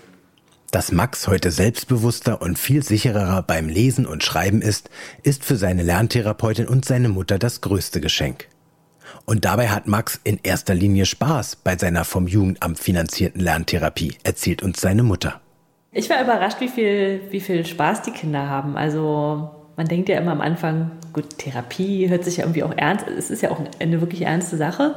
Dass 0.71 0.93
Max 0.93 1.27
heute 1.27 1.51
selbstbewusster 1.51 2.41
und 2.41 2.57
viel 2.57 2.81
sicherer 2.81 3.43
beim 3.43 3.67
Lesen 3.67 4.05
und 4.05 4.23
Schreiben 4.23 4.61
ist, 4.61 4.89
ist 5.21 5.43
für 5.43 5.57
seine 5.57 5.83
Lerntherapeutin 5.83 6.65
und 6.65 6.85
seine 6.85 7.09
Mutter 7.09 7.37
das 7.37 7.59
größte 7.59 7.99
Geschenk. 7.99 8.47
Und 9.25 9.43
dabei 9.43 9.67
hat 9.67 9.87
Max 9.87 10.21
in 10.23 10.39
erster 10.41 10.73
Linie 10.73 11.05
Spaß 11.05 11.57
bei 11.57 11.77
seiner 11.77 12.05
vom 12.05 12.25
Jugendamt 12.25 12.79
finanzierten 12.79 13.41
Lerntherapie, 13.41 14.15
erzählt 14.23 14.63
uns 14.63 14.79
seine 14.79 15.03
Mutter. 15.03 15.41
Ich 15.91 16.09
war 16.09 16.23
überrascht, 16.23 16.61
wie 16.61 16.69
viel, 16.69 17.19
wie 17.31 17.41
viel 17.41 17.65
Spaß 17.65 18.03
die 18.03 18.11
Kinder 18.11 18.47
haben. 18.47 18.77
Also 18.77 19.49
man 19.75 19.87
denkt 19.89 20.07
ja 20.07 20.17
immer 20.19 20.31
am 20.31 20.39
Anfang, 20.39 20.91
gut, 21.11 21.37
Therapie 21.37 22.07
hört 22.07 22.23
sich 22.23 22.37
ja 22.37 22.45
irgendwie 22.45 22.63
auch 22.63 22.77
ernst, 22.77 23.07
es 23.09 23.29
ist 23.29 23.41
ja 23.41 23.51
auch 23.51 23.59
eine 23.79 23.99
wirklich 23.99 24.21
ernste 24.21 24.55
Sache. 24.55 24.95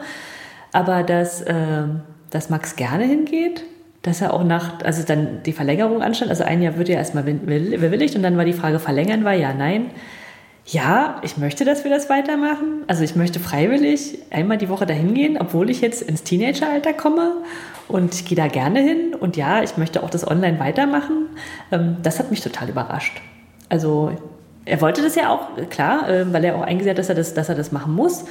Aber 0.70 1.02
dass, 1.02 1.40
äh, 1.40 1.82
dass 2.30 2.48
Max 2.48 2.76
gerne 2.76 3.06
hingeht, 3.06 3.64
dass 4.04 4.20
er 4.20 4.34
auch 4.34 4.44
nach, 4.44 4.82
also 4.84 5.02
dann 5.02 5.42
die 5.44 5.52
Verlängerung 5.52 6.02
anstand. 6.02 6.30
Also 6.30 6.44
ein 6.44 6.60
Jahr 6.62 6.76
wird 6.76 6.90
ja 6.90 6.96
erstmal 6.96 7.24
bewilligt 7.24 8.14
und 8.14 8.22
dann 8.22 8.36
war 8.36 8.44
die 8.44 8.52
Frage, 8.52 8.78
verlängern 8.78 9.24
war 9.24 9.32
ja, 9.32 9.54
nein. 9.54 9.90
Ja, 10.66 11.20
ich 11.22 11.38
möchte, 11.38 11.64
dass 11.64 11.84
wir 11.84 11.90
das 11.90 12.10
weitermachen. 12.10 12.84
Also 12.86 13.02
ich 13.02 13.16
möchte 13.16 13.40
freiwillig 13.40 14.18
einmal 14.30 14.58
die 14.58 14.68
Woche 14.68 14.84
dahin 14.84 15.14
gehen, 15.14 15.38
obwohl 15.40 15.70
ich 15.70 15.80
jetzt 15.80 16.02
ins 16.02 16.22
Teenageralter 16.22 16.92
komme 16.92 17.32
und 17.88 18.14
ich 18.14 18.26
gehe 18.26 18.36
da 18.36 18.46
gerne 18.46 18.80
hin. 18.80 19.14
Und 19.18 19.38
ja, 19.38 19.62
ich 19.62 19.78
möchte 19.78 20.02
auch 20.02 20.10
das 20.10 20.26
online 20.26 20.60
weitermachen. 20.60 21.28
Ähm, 21.72 21.96
das 22.02 22.18
hat 22.18 22.30
mich 22.30 22.42
total 22.42 22.68
überrascht. 22.68 23.22
Also 23.70 24.12
er 24.66 24.82
wollte 24.82 25.00
das 25.00 25.14
ja 25.14 25.30
auch, 25.30 25.48
klar, 25.70 26.08
äh, 26.10 26.30
weil 26.30 26.44
er 26.44 26.56
auch 26.56 26.62
eingesehen 26.62 26.90
hat, 26.90 26.98
dass 26.98 27.08
er 27.08 27.14
das, 27.14 27.32
dass 27.32 27.48
er 27.48 27.54
das 27.54 27.72
machen 27.72 27.94
muss. 27.94 28.26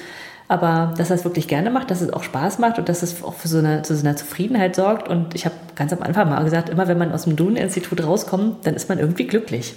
Aber 0.47 0.93
dass 0.97 1.09
er 1.09 1.15
es 1.15 1.23
wirklich 1.23 1.47
gerne 1.47 1.69
macht, 1.69 1.89
dass 1.89 2.01
es 2.01 2.11
auch 2.11 2.23
Spaß 2.23 2.59
macht 2.59 2.77
und 2.77 2.89
dass 2.89 3.01
es 3.01 3.23
auch 3.23 3.33
für 3.33 3.47
so 3.47 3.59
eine, 3.59 3.81
zu 3.81 3.95
so 3.95 4.05
einer 4.05 4.15
Zufriedenheit 4.15 4.75
sorgt. 4.75 5.07
Und 5.07 5.35
ich 5.35 5.45
habe 5.45 5.55
ganz 5.75 5.93
am 5.93 6.01
Anfang 6.01 6.29
mal 6.29 6.43
gesagt, 6.43 6.69
immer 6.69 6.87
wenn 6.87 6.97
man 6.97 7.11
aus 7.11 7.23
dem 7.23 7.35
Duden-Institut 7.35 8.03
rauskommt, 8.03 8.65
dann 8.65 8.75
ist 8.75 8.89
man 8.89 8.99
irgendwie 8.99 9.25
glücklich. 9.25 9.75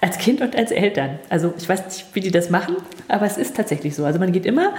Als 0.00 0.18
Kind 0.18 0.40
und 0.40 0.56
als 0.56 0.72
Eltern. 0.72 1.20
Also 1.28 1.54
ich 1.56 1.68
weiß 1.68 1.84
nicht, 1.84 2.06
wie 2.12 2.20
die 2.20 2.32
das 2.32 2.50
machen, 2.50 2.76
aber 3.08 3.24
es 3.24 3.36
ist 3.36 3.56
tatsächlich 3.56 3.94
so. 3.94 4.04
Also 4.04 4.18
man 4.18 4.32
geht 4.32 4.46
immer 4.46 4.74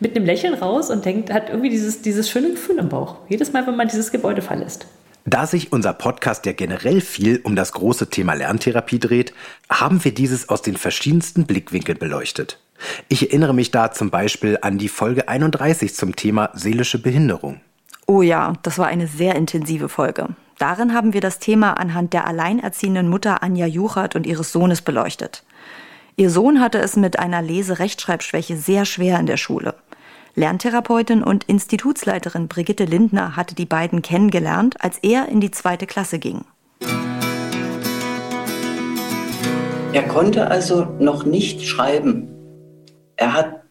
mit 0.00 0.14
einem 0.14 0.26
Lächeln 0.26 0.54
raus 0.54 0.90
und 0.90 1.04
denkt, 1.04 1.32
hat 1.32 1.48
irgendwie 1.48 1.70
dieses, 1.70 2.02
dieses 2.02 2.28
schöne 2.28 2.50
Gefühl 2.50 2.78
im 2.78 2.90
Bauch. 2.90 3.16
Jedes 3.28 3.52
Mal, 3.52 3.66
wenn 3.66 3.76
man 3.76 3.88
dieses 3.88 4.12
Gebäude 4.12 4.42
verlässt. 4.42 4.86
Da 5.28 5.44
sich 5.44 5.72
unser 5.72 5.92
Podcast 5.92 6.46
ja 6.46 6.52
generell 6.52 7.00
viel 7.00 7.40
um 7.42 7.56
das 7.56 7.72
große 7.72 8.10
Thema 8.10 8.34
Lerntherapie 8.34 9.00
dreht, 9.00 9.34
haben 9.68 10.04
wir 10.04 10.14
dieses 10.14 10.48
aus 10.48 10.62
den 10.62 10.76
verschiedensten 10.76 11.46
Blickwinkeln 11.46 11.98
beleuchtet. 11.98 12.60
Ich 13.08 13.22
erinnere 13.22 13.52
mich 13.52 13.72
da 13.72 13.90
zum 13.90 14.10
Beispiel 14.10 14.58
an 14.62 14.78
die 14.78 14.88
Folge 14.88 15.26
31 15.26 15.96
zum 15.96 16.14
Thema 16.14 16.50
seelische 16.54 17.02
Behinderung. 17.02 17.60
Oh 18.06 18.22
ja, 18.22 18.52
das 18.62 18.78
war 18.78 18.86
eine 18.86 19.08
sehr 19.08 19.34
intensive 19.34 19.88
Folge. 19.88 20.28
Darin 20.58 20.94
haben 20.94 21.12
wir 21.12 21.20
das 21.20 21.40
Thema 21.40 21.72
anhand 21.72 22.12
der 22.12 22.28
alleinerziehenden 22.28 23.08
Mutter 23.08 23.42
Anja 23.42 23.66
Juchert 23.66 24.14
und 24.14 24.26
ihres 24.26 24.52
Sohnes 24.52 24.80
beleuchtet. 24.80 25.42
Ihr 26.14 26.30
Sohn 26.30 26.60
hatte 26.60 26.78
es 26.78 26.94
mit 26.94 27.18
einer 27.18 27.42
Lese-Rechtschreibschwäche 27.42 28.56
sehr 28.56 28.84
schwer 28.84 29.18
in 29.18 29.26
der 29.26 29.38
Schule. 29.38 29.74
Lerntherapeutin 30.38 31.22
und 31.22 31.44
Institutsleiterin 31.44 32.46
Brigitte 32.46 32.84
Lindner 32.84 33.36
hatte 33.36 33.54
die 33.54 33.64
beiden 33.64 34.02
kennengelernt, 34.02 34.76
als 34.84 34.98
er 34.98 35.30
in 35.30 35.40
die 35.40 35.50
zweite 35.50 35.86
Klasse 35.86 36.18
ging. 36.18 36.44
Er 39.94 40.02
konnte 40.02 40.48
also 40.48 40.84
noch 40.98 41.24
nicht 41.24 41.66
schreiben. 41.66 42.28
Er 43.16 43.32
hat 43.32 43.62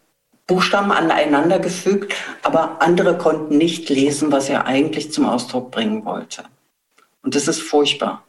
Buchstaben 0.48 0.92
aneinander 0.92 1.60
gefügt, 1.60 2.16
aber 2.42 2.82
andere 2.82 3.16
konnten 3.16 3.60
nicht 3.60 3.88
lesen, 3.90 4.32
was 4.32 4.50
er 4.50 4.66
eigentlich 4.66 5.12
zum 5.12 5.28
Ausdruck 5.28 5.70
bringen 5.70 6.04
wollte. 6.04 6.46
Und 7.22 7.36
das 7.36 7.48
ist 7.48 7.62
furchtbar. 7.62 8.24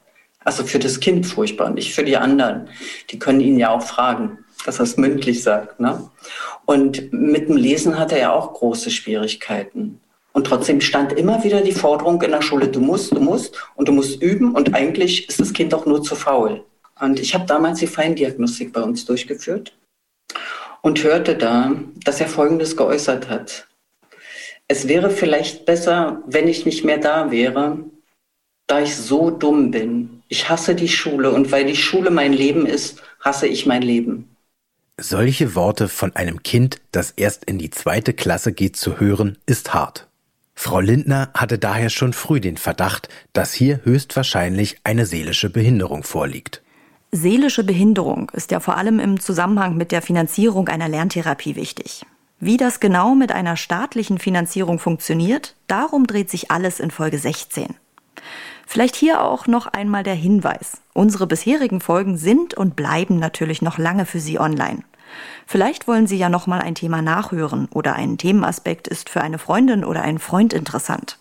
Also 0.44 0.62
für 0.62 0.78
das 0.78 1.00
Kind 1.00 1.24
furchtbar, 1.24 1.70
nicht 1.70 1.94
für 1.94 2.04
die 2.04 2.18
anderen. 2.18 2.68
Die 3.08 3.18
können 3.18 3.40
ihn 3.40 3.58
ja 3.58 3.70
auch 3.70 3.82
fragen, 3.82 4.44
dass 4.66 4.78
er 4.78 4.84
es 4.84 4.96
mündlich 4.96 5.42
sagt. 5.42 5.80
Ne? 5.80 6.10
Und 6.64 7.12
mit 7.12 7.48
dem 7.48 7.56
Lesen 7.56 7.98
hatte 7.98 8.18
er 8.18 8.32
auch 8.32 8.54
große 8.54 8.90
Schwierigkeiten. 8.90 10.00
Und 10.32 10.46
trotzdem 10.46 10.82
stand 10.82 11.12
immer 11.14 11.44
wieder 11.44 11.62
die 11.62 11.72
Forderung 11.72 12.20
in 12.20 12.30
der 12.30 12.42
Schule, 12.42 12.68
du 12.68 12.80
musst, 12.80 13.12
du 13.12 13.20
musst 13.20 13.56
und 13.74 13.88
du 13.88 13.92
musst 13.92 14.20
üben. 14.22 14.54
Und 14.54 14.74
eigentlich 14.74 15.28
ist 15.28 15.40
das 15.40 15.52
Kind 15.52 15.72
auch 15.72 15.86
nur 15.86 16.02
zu 16.02 16.14
faul. 16.14 16.62
Und 17.00 17.20
ich 17.20 17.34
habe 17.34 17.46
damals 17.46 17.78
die 17.78 17.86
Feindiagnostik 17.86 18.72
bei 18.72 18.82
uns 18.82 19.04
durchgeführt 19.04 19.72
und 20.82 21.02
hörte 21.02 21.36
da, 21.36 21.74
dass 22.04 22.20
er 22.20 22.28
Folgendes 22.28 22.76
geäußert 22.76 23.28
hat. 23.28 23.66
Es 24.68 24.88
wäre 24.88 25.10
vielleicht 25.10 25.64
besser, 25.64 26.22
wenn 26.26 26.48
ich 26.48 26.66
nicht 26.66 26.84
mehr 26.84 26.98
da 26.98 27.30
wäre, 27.30 27.78
da 28.66 28.80
ich 28.80 28.96
so 28.96 29.30
dumm 29.30 29.70
bin. 29.70 30.22
Ich 30.28 30.48
hasse 30.48 30.74
die 30.74 30.88
Schule 30.88 31.30
und 31.30 31.52
weil 31.52 31.64
die 31.64 31.76
Schule 31.76 32.10
mein 32.10 32.32
Leben 32.32 32.66
ist, 32.66 33.02
hasse 33.20 33.46
ich 33.46 33.66
mein 33.66 33.82
Leben. 33.82 34.35
Solche 34.98 35.54
Worte 35.54 35.88
von 35.88 36.16
einem 36.16 36.42
Kind, 36.42 36.80
das 36.90 37.10
erst 37.10 37.44
in 37.44 37.58
die 37.58 37.68
zweite 37.68 38.14
Klasse 38.14 38.54
geht, 38.54 38.76
zu 38.76 38.98
hören, 38.98 39.36
ist 39.44 39.74
hart. 39.74 40.08
Frau 40.54 40.80
Lindner 40.80 41.28
hatte 41.34 41.58
daher 41.58 41.90
schon 41.90 42.14
früh 42.14 42.40
den 42.40 42.56
Verdacht, 42.56 43.10
dass 43.34 43.52
hier 43.52 43.80
höchstwahrscheinlich 43.84 44.78
eine 44.84 45.04
seelische 45.04 45.50
Behinderung 45.50 46.02
vorliegt. 46.02 46.62
Seelische 47.12 47.62
Behinderung 47.62 48.30
ist 48.32 48.50
ja 48.50 48.58
vor 48.58 48.78
allem 48.78 48.98
im 48.98 49.20
Zusammenhang 49.20 49.76
mit 49.76 49.92
der 49.92 50.00
Finanzierung 50.00 50.68
einer 50.68 50.88
Lerntherapie 50.88 51.56
wichtig. 51.56 52.06
Wie 52.40 52.56
das 52.56 52.80
genau 52.80 53.14
mit 53.14 53.32
einer 53.32 53.58
staatlichen 53.58 54.18
Finanzierung 54.18 54.78
funktioniert, 54.78 55.56
darum 55.66 56.06
dreht 56.06 56.30
sich 56.30 56.50
alles 56.50 56.80
in 56.80 56.90
Folge 56.90 57.18
16. 57.18 57.74
Vielleicht 58.66 58.96
hier 58.96 59.22
auch 59.22 59.46
noch 59.46 59.68
einmal 59.68 60.02
der 60.02 60.14
Hinweis. 60.14 60.78
Unsere 60.92 61.26
bisherigen 61.26 61.80
Folgen 61.80 62.18
sind 62.18 62.54
und 62.54 62.76
bleiben 62.76 63.18
natürlich 63.18 63.62
noch 63.62 63.78
lange 63.78 64.04
für 64.04 64.18
Sie 64.18 64.38
online. 64.38 64.82
Vielleicht 65.46 65.86
wollen 65.86 66.08
Sie 66.08 66.18
ja 66.18 66.28
noch 66.28 66.48
mal 66.48 66.60
ein 66.60 66.74
Thema 66.74 67.00
nachhören 67.00 67.68
oder 67.72 67.94
ein 67.94 68.18
Themenaspekt 68.18 68.88
ist 68.88 69.08
für 69.08 69.20
eine 69.20 69.38
Freundin 69.38 69.84
oder 69.84 70.02
einen 70.02 70.18
Freund 70.18 70.52
interessant. 70.52 71.18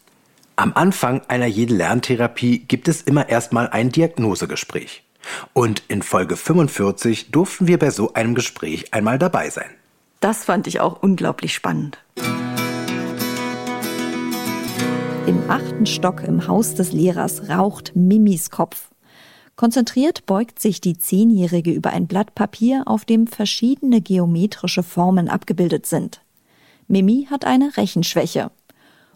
Am 0.58 0.74
Anfang 0.74 1.22
einer 1.28 1.46
jeden 1.46 1.78
Lerntherapie 1.78 2.60
gibt 2.60 2.88
es 2.88 3.02
immer 3.04 3.30
erstmal 3.30 3.70
ein 3.70 3.90
Diagnosegespräch. 3.92 5.04
Und 5.54 5.84
in 5.88 6.02
Folge 6.02 6.38
45 6.38 7.32
durften 7.32 7.68
wir 7.68 7.78
bei 7.78 7.92
so 7.92 8.14
einem 8.14 8.36
Gespräch 8.36 8.94
einmal 8.94 9.20
dabei 9.20 9.50
sein. 9.50 9.70
Das 10.20 10.46
fand 10.46 10.66
ich 10.68 10.80
auch 10.80 11.02
unglaublich 11.02 11.54
spannend. 11.54 12.00
Im 15.36 15.52
achten 15.52 15.86
Stock 15.86 16.24
im 16.24 16.48
Haus 16.48 16.76
des 16.76 16.94
Lehrers 16.94 17.50
raucht 17.50 17.94
Mimis 17.94 18.52
Kopf. 18.52 18.90
Konzentriert 19.58 20.26
beugt 20.26 20.62
sich 20.62 20.80
die 20.80 20.98
Zehnjährige 20.98 21.72
über 21.72 21.90
ein 21.90 22.08
Blatt 22.08 22.36
Papier, 22.36 22.84
auf 22.86 23.04
dem 23.04 23.28
verschiedene 23.28 24.00
geometrische 24.00 24.82
Formen 24.82 25.28
abgebildet 25.28 25.88
sind. 25.88 26.22
Mimi 26.88 27.28
hat 27.30 27.44
eine 27.44 27.76
Rechenschwäche. 27.76 28.50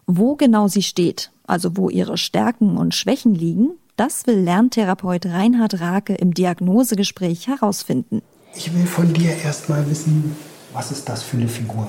Wo 0.07 0.35
genau 0.35 0.67
sie 0.67 0.83
steht, 0.83 1.31
also 1.47 1.77
wo 1.77 1.89
ihre 1.89 2.17
Stärken 2.17 2.75
und 2.75 2.93
Schwächen 2.93 3.33
liegen, 3.33 3.69
das 3.95 4.27
will 4.27 4.41
Lerntherapeut 4.41 5.25
Reinhard 5.25 5.79
Rake 5.79 6.15
im 6.15 6.33
Diagnosegespräch 6.33 7.47
herausfinden. 7.47 8.21
Ich 8.53 8.75
will 8.75 8.87
von 8.87 9.13
dir 9.13 9.37
erst 9.41 9.69
mal 9.69 9.89
wissen, 9.89 10.35
was 10.73 10.91
ist 10.91 11.07
das 11.07 11.23
für 11.23 11.37
eine 11.37 11.47
Figur? 11.47 11.87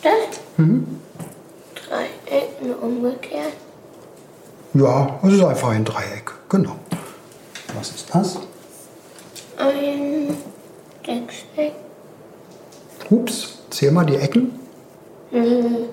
Das? 0.00 0.12
Mhm. 0.58 0.86
Drei 1.74 2.06
Ecken 2.30 2.72
umgekehrt. 2.76 3.63
Ja, 4.74 5.20
es 5.22 5.34
ist 5.34 5.44
einfach 5.44 5.68
ein 5.68 5.84
Dreieck, 5.84 6.32
genau. 6.48 6.74
Was 7.76 7.90
ist 7.90 8.12
das? 8.12 8.38
Ein 9.56 10.36
Sechseck. 11.06 11.74
Hups, 13.08 13.58
zähl 13.70 13.92
mal 13.92 14.04
die 14.04 14.16
Ecken. 14.16 14.58
Mhm. 15.30 15.90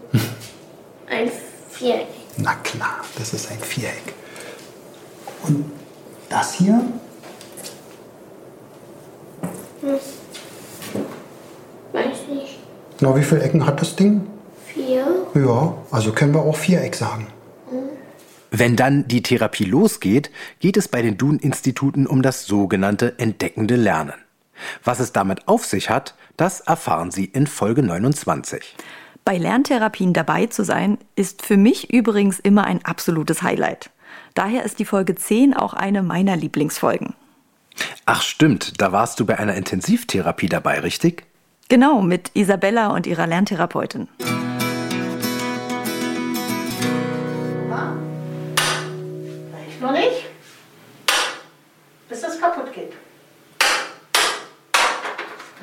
Ein 1.08 1.32
Viereck. 1.70 2.08
Na 2.38 2.56
klar, 2.56 3.02
das 3.20 3.34
ist 3.34 3.52
ein 3.52 3.60
Viereck. 3.60 4.16
Und 5.44 5.66
das 6.30 6.54
hier? 6.54 6.82
Hm. 9.82 10.00
Weiß 11.92 12.18
nicht. 12.30 12.60
Na, 13.00 13.16
wie 13.16 13.24
viele 13.24 13.44
Ecken 13.44 13.64
hat 13.64 13.80
das 13.80 13.96
Ding? 13.96 14.26
Vier. 14.66 15.06
Ja, 15.36 15.76
also 15.92 16.12
können 16.14 16.34
wir 16.34 16.42
auch 16.42 16.56
Viereck 16.56 16.96
sagen. 16.96 17.28
Wenn 18.54 18.76
dann 18.76 19.08
die 19.08 19.24
Therapie 19.24 19.64
losgeht, 19.64 20.30
geht 20.60 20.76
es 20.76 20.90
bei 20.90 21.02
den 21.02 21.18
Dun-Instituten 21.18 22.06
um 22.06 22.22
das 22.22 22.46
sogenannte 22.46 23.18
entdeckende 23.18 23.78
Lernen. 23.78 24.14
Was 24.84 25.00
es 25.00 25.14
damit 25.14 25.48
auf 25.48 25.66
sich 25.66 25.90
hat, 25.90 26.16
das 26.36 26.60
erfahren 26.60 27.12
Sie 27.12 27.26
in 27.26 27.48
Folge 27.48 27.82
29. 27.82 28.76
Bei 29.24 29.38
Lerntherapien 29.38 30.12
dabei 30.12 30.48
zu 30.48 30.66
sein, 30.66 30.98
ist 31.16 31.46
für 31.46 31.56
mich 31.56 31.94
übrigens 31.94 32.40
immer 32.40 32.66
ein 32.66 32.84
absolutes 32.84 33.42
Highlight. 33.42 33.90
Daher 34.34 34.64
ist 34.66 34.80
die 34.80 34.86
Folge 34.86 35.16
10 35.16 35.56
auch 35.56 35.74
eine 35.74 36.04
meiner 36.04 36.36
Lieblingsfolgen. 36.36 37.14
Ach 38.06 38.22
stimmt, 38.22 38.82
da 38.82 38.92
warst 38.92 39.22
du 39.22 39.26
bei 39.26 39.40
einer 39.40 39.56
Intensivtherapie 39.56 40.50
dabei, 40.50 40.82
richtig? 40.82 41.24
Genau, 41.70 42.02
mit 42.02 42.32
Isabella 42.34 42.88
und 42.90 43.08
ihrer 43.08 43.28
Lerntherapeutin. 43.28 44.10
Noch 49.82 49.92
nicht. 49.92 50.26
Bis 52.08 52.22
das 52.22 52.40
kaputt 52.40 52.74
geht. 52.74 52.94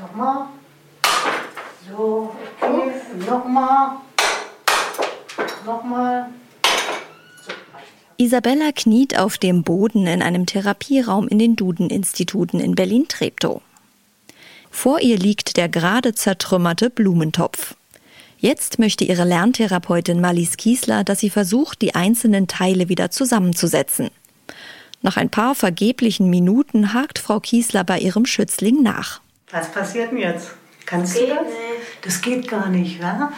Nochmal. 0.01 0.49
So, 1.89 2.35
okay. 2.61 2.93
Nochmal. 3.27 3.97
Nochmal. 5.65 6.31
Isabella 8.17 8.73
kniet 8.73 9.19
auf 9.19 9.39
dem 9.39 9.63
Boden 9.63 10.07
in 10.07 10.23
einem 10.23 10.47
Therapieraum 10.47 11.29
in 11.29 11.39
den 11.39 11.55
Duden-Instituten 11.55 12.59
in 12.59 12.75
Berlin-Treptow. 12.75 13.63
Vor 14.71 15.01
ihr 15.01 15.17
liegt 15.17 15.57
der 15.57 15.69
gerade 15.69 16.15
zertrümmerte 16.15 16.91
Blumentopf. 16.91 17.75
Jetzt 18.41 18.79
möchte 18.79 19.05
ihre 19.05 19.25
Lerntherapeutin 19.25 20.21
Marlies 20.21 20.57
Kiesler, 20.57 21.03
dass 21.03 21.19
sie 21.21 21.31
versucht, 21.31 21.83
die 21.83 21.95
einzelnen 21.95 22.47
Teile 22.47 22.89
wieder 22.89 23.11
zusammenzusetzen. 23.11 24.11
Nach 25.03 25.17
ein 25.17 25.29
paar 25.31 25.55
vergeblichen 25.55 26.31
Minuten 26.31 26.93
hakt 26.93 27.19
Frau 27.19 27.41
Kiesler 27.41 27.85
bei 27.85 27.99
ihrem 27.99 28.27
Schützling 28.27 28.83
nach. 28.83 29.21
Was 29.51 29.71
passiert 29.73 30.13
denn 30.13 30.19
jetzt? 30.19 30.51
Kannst 30.87 31.15
Geht 31.15 31.31
du 31.31 31.35
das? 31.35 31.45
nicht. 31.45 32.05
Das 32.05 32.21
geht 32.21 32.49
gar 32.49 32.69
nicht, 32.69 33.03
wa? 33.03 33.33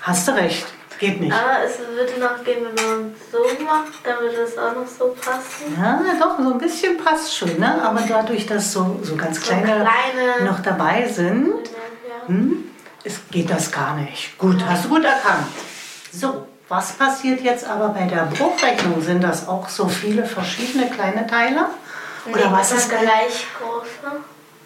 Hast 0.00 0.28
du 0.28 0.32
recht. 0.32 0.66
Geht 0.98 1.20
nicht. 1.20 1.32
Aber 1.32 1.64
es 1.64 1.78
würde 1.78 2.20
noch 2.20 2.44
gehen, 2.44 2.58
wenn 2.62 2.74
man 2.74 3.14
so 3.32 3.38
macht, 3.64 3.92
damit 4.04 4.32
es 4.34 4.56
auch 4.58 4.74
noch 4.74 4.86
so 4.86 5.14
passen. 5.20 5.74
Ja, 5.76 6.02
doch, 6.20 6.38
so 6.38 6.52
ein 6.52 6.58
bisschen 6.58 6.98
passt 6.98 7.34
schon, 7.36 7.58
ne? 7.58 7.82
Aber 7.82 8.02
dadurch, 8.06 8.46
dass 8.46 8.72
so, 8.72 9.00
so 9.02 9.16
ganz 9.16 9.40
kleine, 9.40 9.62
kleine- 9.64 10.44
noch 10.44 10.60
dabei 10.60 11.08
sind, 11.08 11.52
hm, 12.26 12.64
es 13.04 13.20
geht 13.30 13.50
das 13.50 13.70
gar 13.70 13.96
nicht. 13.96 14.36
Gut, 14.38 14.64
hast 14.66 14.84
du 14.84 14.90
gut 14.90 15.04
erkannt. 15.04 15.46
So, 16.12 16.46
was 16.68 16.92
passiert 16.92 17.40
jetzt 17.40 17.64
aber 17.64 17.88
bei 17.88 18.04
der 18.04 18.26
Bruchrechnung? 18.26 19.00
Sind 19.00 19.22
das 19.22 19.48
auch 19.48 19.68
so 19.68 19.88
viele 19.88 20.24
verschiedene 20.24 20.88
kleine 20.88 21.26
Teile? 21.26 21.66
Oder 22.30 22.46
Nee, 22.46 22.52
was 22.52 22.72
ist 22.72 22.90
bei, 22.90 22.98
gleich 22.98 23.46
groß, 23.58 24.12
ne? 24.12 24.20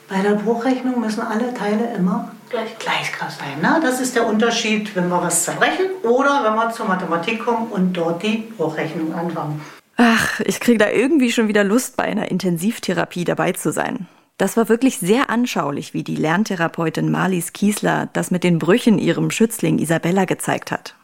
bei 0.08 0.20
der 0.20 0.34
Bruchrechnung 0.34 1.00
müssen 1.00 1.22
alle 1.22 1.54
Teile 1.54 1.94
immer 1.94 2.30
Gleich 2.50 2.78
gleich 2.78 3.12
groß 3.12 3.38
sein. 3.38 3.60
Ne? 3.62 3.80
Das 3.82 4.00
ist 4.00 4.14
der 4.14 4.26
Unterschied, 4.26 4.94
wenn 4.94 5.08
wir 5.08 5.22
was 5.22 5.44
zerbrechen 5.44 5.86
oder 6.02 6.44
wenn 6.44 6.54
wir 6.54 6.70
zur 6.70 6.86
Mathematik 6.86 7.44
kommen 7.44 7.68
und 7.70 7.94
dort 7.94 8.22
die 8.22 8.52
Bruchrechnung 8.56 9.14
anfangen. 9.14 9.60
Ach, 9.96 10.40
ich 10.40 10.60
kriege 10.60 10.78
da 10.78 10.90
irgendwie 10.90 11.32
schon 11.32 11.48
wieder 11.48 11.64
Lust, 11.64 11.96
bei 11.96 12.04
einer 12.04 12.30
Intensivtherapie 12.30 13.24
dabei 13.24 13.52
zu 13.52 13.72
sein. 13.72 14.06
Das 14.36 14.56
war 14.56 14.68
wirklich 14.68 14.98
sehr 14.98 15.30
anschaulich, 15.30 15.94
wie 15.94 16.02
die 16.02 16.16
Lerntherapeutin 16.16 17.10
Marlies 17.10 17.52
Kiesler 17.52 18.08
das 18.12 18.32
mit 18.32 18.42
den 18.42 18.58
Brüchen 18.58 18.98
ihrem 18.98 19.30
Schützling 19.30 19.78
Isabella 19.78 20.24
gezeigt 20.24 20.72
hat. 20.72 20.96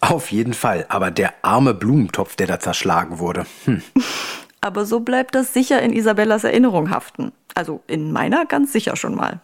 Auf 0.00 0.32
jeden 0.32 0.54
Fall, 0.54 0.84
aber 0.88 1.12
der 1.12 1.32
arme 1.42 1.74
Blumentopf, 1.74 2.34
der 2.34 2.48
da 2.48 2.58
zerschlagen 2.58 3.20
wurde. 3.20 3.46
Hm. 3.66 3.82
Aber 4.62 4.84
so 4.84 5.00
bleibt 5.00 5.34
das 5.34 5.54
sicher 5.54 5.80
in 5.80 5.92
Isabellas 5.92 6.44
Erinnerung 6.44 6.90
haften. 6.90 7.32
Also 7.54 7.82
in 7.86 8.12
meiner 8.12 8.44
ganz 8.44 8.72
sicher 8.72 8.94
schon 8.94 9.14
mal. 9.14 9.40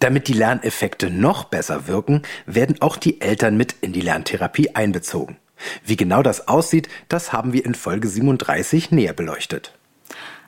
Damit 0.00 0.26
die 0.26 0.32
Lerneffekte 0.32 1.08
noch 1.08 1.44
besser 1.44 1.86
wirken, 1.86 2.22
werden 2.44 2.80
auch 2.80 2.96
die 2.96 3.20
Eltern 3.20 3.56
mit 3.56 3.76
in 3.80 3.92
die 3.92 4.00
Lerntherapie 4.00 4.74
einbezogen. 4.74 5.36
Wie 5.84 5.96
genau 5.96 6.22
das 6.22 6.48
aussieht, 6.48 6.88
das 7.08 7.32
haben 7.32 7.52
wir 7.52 7.64
in 7.64 7.76
Folge 7.76 8.08
37 8.08 8.90
näher 8.90 9.12
beleuchtet. 9.12 9.72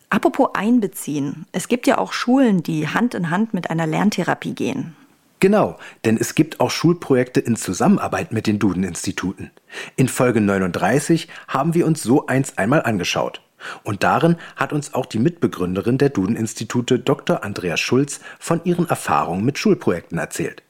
Apropos 0.08 0.50
einbeziehen. 0.54 1.46
Es 1.52 1.68
gibt 1.68 1.86
ja 1.86 1.98
auch 1.98 2.12
Schulen, 2.12 2.62
die 2.62 2.88
Hand 2.88 3.14
in 3.14 3.30
Hand 3.30 3.54
mit 3.54 3.70
einer 3.70 3.86
Lerntherapie 3.86 4.54
gehen. 4.54 4.94
Genau, 5.40 5.76
denn 6.04 6.16
es 6.16 6.34
gibt 6.34 6.60
auch 6.60 6.70
Schulprojekte 6.70 7.40
in 7.40 7.56
Zusammenarbeit 7.56 8.32
mit 8.32 8.46
den 8.46 8.58
Duden-Instituten. 8.58 9.50
In 9.96 10.08
Folge 10.08 10.40
39 10.40 11.28
haben 11.48 11.74
wir 11.74 11.86
uns 11.86 12.02
so 12.02 12.26
eins 12.26 12.56
einmal 12.56 12.82
angeschaut. 12.82 13.42
Und 13.82 14.02
darin 14.02 14.36
hat 14.54 14.72
uns 14.72 14.94
auch 14.94 15.06
die 15.06 15.18
Mitbegründerin 15.18 15.98
der 15.98 16.10
Duden-Institute 16.10 16.98
Dr. 16.98 17.44
Andrea 17.44 17.76
Schulz 17.76 18.20
von 18.38 18.60
ihren 18.64 18.88
Erfahrungen 18.88 19.44
mit 19.44 19.58
Schulprojekten 19.58 20.18
erzählt. 20.18 20.62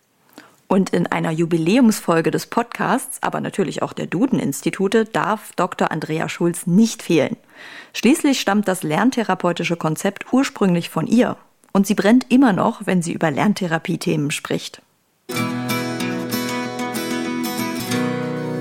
Und 0.69 0.91
in 0.91 1.07
einer 1.07 1.31
Jubiläumsfolge 1.31 2.33
des 2.33 2.47
Podcasts, 2.47 3.23
aber 3.23 3.41
natürlich 3.41 3.83
auch 3.83 3.93
der 3.93 4.07
Duden-Institute, 4.07 5.05
darf 5.05 5.53
Dr. 5.55 5.93
Andrea 5.93 6.29
Schulz 6.29 6.67
nicht 6.67 7.03
fehlen. 7.03 7.37
Schließlich 7.93 8.41
stammt 8.41 8.67
das 8.67 8.83
lerntherapeutische 8.83 9.77
Konzept 9.77 10.33
ursprünglich 10.33 10.91
von 10.91 11.07
ihr. 11.07 11.37
Und 11.73 11.87
sie 11.87 11.95
brennt 11.95 12.33
immer 12.33 12.53
noch, 12.53 12.87
wenn 12.87 13.01
sie 13.01 13.13
über 13.13 13.31
Lerntherapie-Themen 13.31 14.33
spricht. 14.33 14.83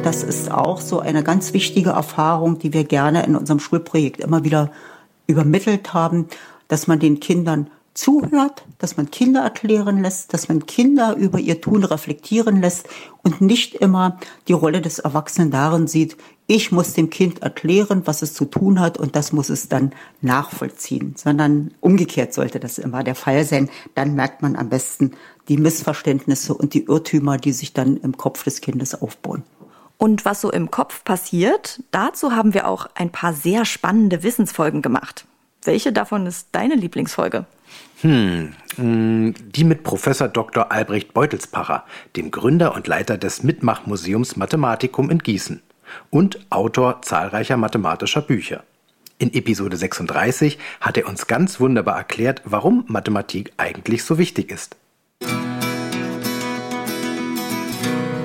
Das 0.03 0.21
ist 0.21 0.51
auch 0.51 0.81
so 0.81 0.99
eine 0.99 1.23
ganz 1.23 1.53
wichtige 1.53 1.89
Erfahrung, 1.91 2.59
die 2.59 2.73
wir 2.73 2.83
gerne 2.83 3.25
in 3.25 3.35
unserem 3.35 3.59
Schulprojekt 3.59 4.19
immer 4.19 4.43
wieder 4.43 4.71
übermittelt 5.25 5.95
haben, 5.95 6.27
dass 6.67 6.85
man 6.85 6.99
den 6.99 7.19
Kindern 7.19 7.71
zuhört, 7.95 8.65
dass 8.77 8.97
man 8.97 9.09
Kinder 9.09 9.41
erklären 9.41 10.03
lässt, 10.03 10.33
dass 10.33 10.47
man 10.49 10.65
Kinder 10.67 11.15
über 11.15 11.39
ihr 11.39 11.61
Tun 11.61 11.83
reflektieren 11.83 12.61
lässt 12.61 12.87
und 13.23 13.41
nicht 13.41 13.73
immer 13.73 14.19
die 14.47 14.53
Rolle 14.53 14.81
des 14.81 14.99
Erwachsenen 14.99 15.49
darin 15.49 15.87
sieht, 15.87 16.17
ich 16.47 16.71
muss 16.71 16.93
dem 16.93 17.09
Kind 17.09 17.41
erklären, 17.41 18.03
was 18.05 18.21
es 18.21 18.35
zu 18.35 18.45
tun 18.45 18.79
hat 18.79 18.99
und 18.99 19.15
das 19.15 19.31
muss 19.31 19.49
es 19.49 19.67
dann 19.67 19.93
nachvollziehen, 20.21 21.15
sondern 21.17 21.73
umgekehrt 21.79 22.33
sollte 22.33 22.59
das 22.59 22.77
immer 22.77 23.03
der 23.03 23.15
Fall 23.15 23.45
sein. 23.45 23.69
Dann 23.95 24.13
merkt 24.13 24.43
man 24.43 24.55
am 24.55 24.69
besten 24.69 25.13
die 25.47 25.57
Missverständnisse 25.57 26.53
und 26.53 26.75
die 26.75 26.85
Irrtümer, 26.85 27.37
die 27.37 27.51
sich 27.51 27.73
dann 27.73 27.97
im 27.97 28.17
Kopf 28.17 28.43
des 28.43 28.61
Kindes 28.61 29.01
aufbauen. 29.01 29.43
Und 29.97 30.25
was 30.25 30.41
so 30.41 30.51
im 30.51 30.69
Kopf 30.69 31.03
passiert, 31.03 31.81
dazu 31.91 32.33
haben 32.33 32.53
wir 32.53 32.67
auch 32.67 32.87
ein 32.93 33.11
paar 33.11 33.33
sehr 33.33 33.65
spannende 33.65 34.21
Wissensfolgen 34.21 34.81
gemacht. 34.81 35.25
Welche 35.63 35.91
davon 35.93 36.27
ist 36.27 36.49
deine 36.51 36.75
Lieblingsfolge? 36.75 37.45
Hm, 38.01 38.53
mh, 38.77 39.33
die 39.55 39.63
mit 39.63 39.83
Professor 39.83 40.27
Dr. 40.27 40.71
Albrecht 40.71 41.13
Beutelspacher, 41.13 41.85
dem 42.15 42.29
Gründer 42.31 42.75
und 42.75 42.87
Leiter 42.87 43.17
des 43.17 43.43
Mitmachmuseums 43.43 44.35
Mathematikum 44.35 45.09
in 45.09 45.19
Gießen 45.19 45.61
und 46.09 46.39
Autor 46.51 47.01
zahlreicher 47.01 47.57
mathematischer 47.57 48.21
Bücher. 48.21 48.63
In 49.17 49.33
Episode 49.33 49.77
36 49.77 50.59
hat 50.81 50.97
er 50.97 51.07
uns 51.07 51.27
ganz 51.27 51.59
wunderbar 51.59 51.95
erklärt, 51.97 52.41
warum 52.43 52.83
Mathematik 52.87 53.53
eigentlich 53.57 54.03
so 54.03 54.17
wichtig 54.17 54.51
ist. 54.51 54.75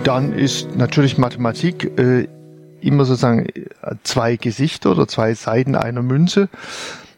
Dann 0.02 0.32
ist 0.32 0.74
natürlich 0.76 1.16
Mathematik 1.16 1.96
äh, 1.98 2.26
immer 2.80 3.04
sozusagen 3.04 3.46
zwei 4.02 4.36
Gesichter 4.36 4.90
oder 4.90 5.06
zwei 5.06 5.34
Seiten 5.34 5.76
einer 5.76 6.02
Münze. 6.02 6.48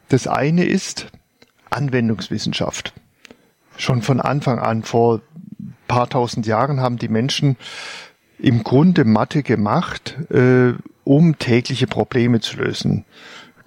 Das 0.09 0.27
eine 0.27 0.67
ist 0.67 1.07
Anwendungswissenschaft. 1.73 2.93
Schon 3.77 4.03
von 4.03 4.21
Anfang 4.21 4.59
an, 4.59 4.83
vor 4.83 5.21
paar 5.89 6.09
tausend 6.09 6.47
Jahren, 6.47 6.81
haben 6.81 6.99
die 6.99 7.09
Menschen 7.09 7.57
im 8.39 8.65
Grunde 8.65 9.05
Mathe 9.05 9.43
gemacht, 9.43 10.17
äh, 10.31 10.75
um 11.05 11.39
tägliche 11.39 11.87
Probleme 11.87 12.41
zu 12.41 12.57
lösen. 12.57 13.05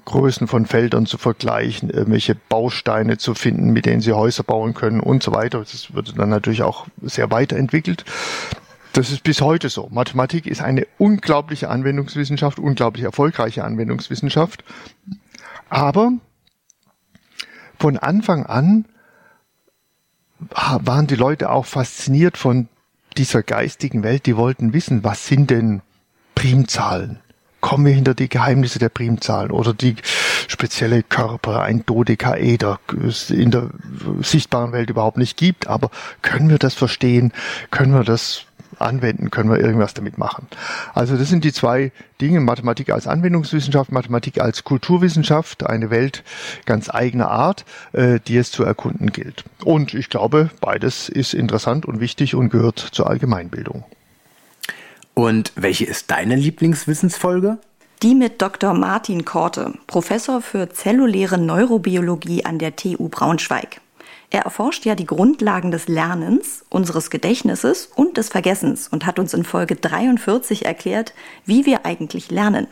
Größen 0.06 0.48
von 0.48 0.68
Feldern 0.68 1.08
zu 1.08 1.18
vergleichen, 1.18 1.90
irgendwelche 1.90 2.36
Bausteine 2.36 3.18
zu 3.18 3.34
finden, 3.34 3.72
mit 3.72 3.88
denen 3.88 4.02
sie 4.02 4.14
Häuser 4.14 4.44
bauen 4.44 4.76
können 4.76 5.00
und 5.00 5.24
so 5.24 5.34
weiter. 5.34 5.60
Das 5.60 5.96
wurde 5.96 6.14
dann 6.14 6.30
natürlich 6.30 6.62
auch 6.62 6.86
sehr 7.02 7.32
weiterentwickelt. 7.32 8.06
Das 8.94 9.12
ist 9.12 9.24
bis 9.24 9.42
heute 9.42 9.70
so. 9.70 9.90
Mathematik 9.92 10.46
ist 10.46 10.62
eine 10.62 10.88
unglaubliche 10.98 11.70
Anwendungswissenschaft, 11.70 12.60
unglaublich 12.60 13.04
erfolgreiche 13.04 13.64
Anwendungswissenschaft. 13.64 14.64
Aber 15.70 16.12
von 17.80 17.98
Anfang 17.98 18.46
an 18.46 18.86
waren 20.40 21.08
die 21.08 21.16
Leute 21.16 21.50
auch 21.50 21.66
fasziniert 21.66 22.38
von 22.38 22.68
dieser 23.18 23.44
geistigen 23.44 24.04
Welt. 24.04 24.26
Die 24.26 24.38
wollten 24.38 24.74
wissen, 24.74 25.04
was 25.04 25.28
sind 25.28 25.50
denn 25.50 25.82
Primzahlen? 26.36 27.20
Kommen 27.62 27.86
wir 27.86 27.94
hinter 27.94 28.14
die 28.14 28.30
Geheimnisse 28.30 28.78
der 28.78 28.90
Primzahlen 28.90 29.50
oder 29.50 29.74
die 29.74 29.96
spezielle 30.48 31.02
Körper, 31.02 31.64
ein 31.64 31.86
Dodekaeder 31.86 32.80
in 33.30 33.50
der 33.50 33.72
sichtbaren 34.22 34.72
Welt 34.72 34.90
überhaupt 34.90 35.18
nicht 35.18 35.38
gibt. 35.38 35.68
Aber 35.68 35.90
können 36.22 36.50
wir 36.50 36.60
das 36.60 36.76
verstehen? 36.76 37.32
Können 37.72 37.94
wir 37.94 38.04
das 38.04 38.46
anwenden, 38.80 39.32
können 39.32 39.50
wir 39.50 39.60
irgendwas 39.60 39.94
damit 39.94 40.18
machen. 40.18 40.48
Also 40.94 41.18
das 41.18 41.30
sind 41.30 41.44
die 41.44 41.54
zwei 41.54 41.92
Dinge, 42.22 42.40
Mathematik 42.40 42.92
als 42.92 43.08
Anwendungswissenschaft, 43.08 43.92
Mathematik 43.92 44.40
als 44.42 44.64
Kulturwissenschaft, 44.64 45.66
eine 45.66 45.90
Welt 45.90 46.24
ganz 46.66 46.90
eigener 46.90 47.30
Art, 47.30 47.66
äh, 47.94 48.20
die 48.26 48.38
es 48.38 48.52
zu 48.52 48.64
erkunden 48.64 49.12
gilt. 49.12 49.44
Und 49.64 49.94
ich 49.94 50.10
glaube, 50.10 50.50
beides 50.62 51.10
ist 51.10 51.34
interessant 51.34 51.86
und 51.86 52.00
wichtig 52.00 52.36
und 52.36 52.50
gehört 52.50 52.80
zur 52.80 53.10
Allgemeinbildung. 53.10 53.84
Und 55.14 55.54
welche 55.56 55.86
ist 55.86 56.12
deine 56.12 56.36
Lieblingswissensfolge? 56.36 57.58
Die 58.04 58.14
mit 58.14 58.42
Dr. 58.42 58.74
Martin 58.74 59.24
Korte, 59.24 59.74
Professor 59.88 60.42
für 60.42 60.70
zelluläre 60.70 61.38
Neurobiologie 61.38 62.44
an 62.46 62.60
der 62.60 62.76
TU 62.76 63.08
Braunschweig. 63.08 63.80
Er 64.36 64.42
erforscht 64.42 64.84
ja 64.84 64.96
die 64.96 65.06
Grundlagen 65.06 65.72
des 65.72 65.88
Lernens, 65.88 66.66
unseres 66.70 67.10
Gedächtnisses 67.10 67.90
und 67.96 68.18
des 68.18 68.28
Vergessens 68.28 68.90
und 68.90 69.06
hat 69.06 69.18
uns 69.18 69.34
in 69.34 69.46
Folge 69.46 69.78
43 69.78 70.66
erklärt, 70.66 71.14
wie 71.46 71.66
wir 71.66 71.86
eigentlich 71.86 72.32
lernen. 72.32 72.68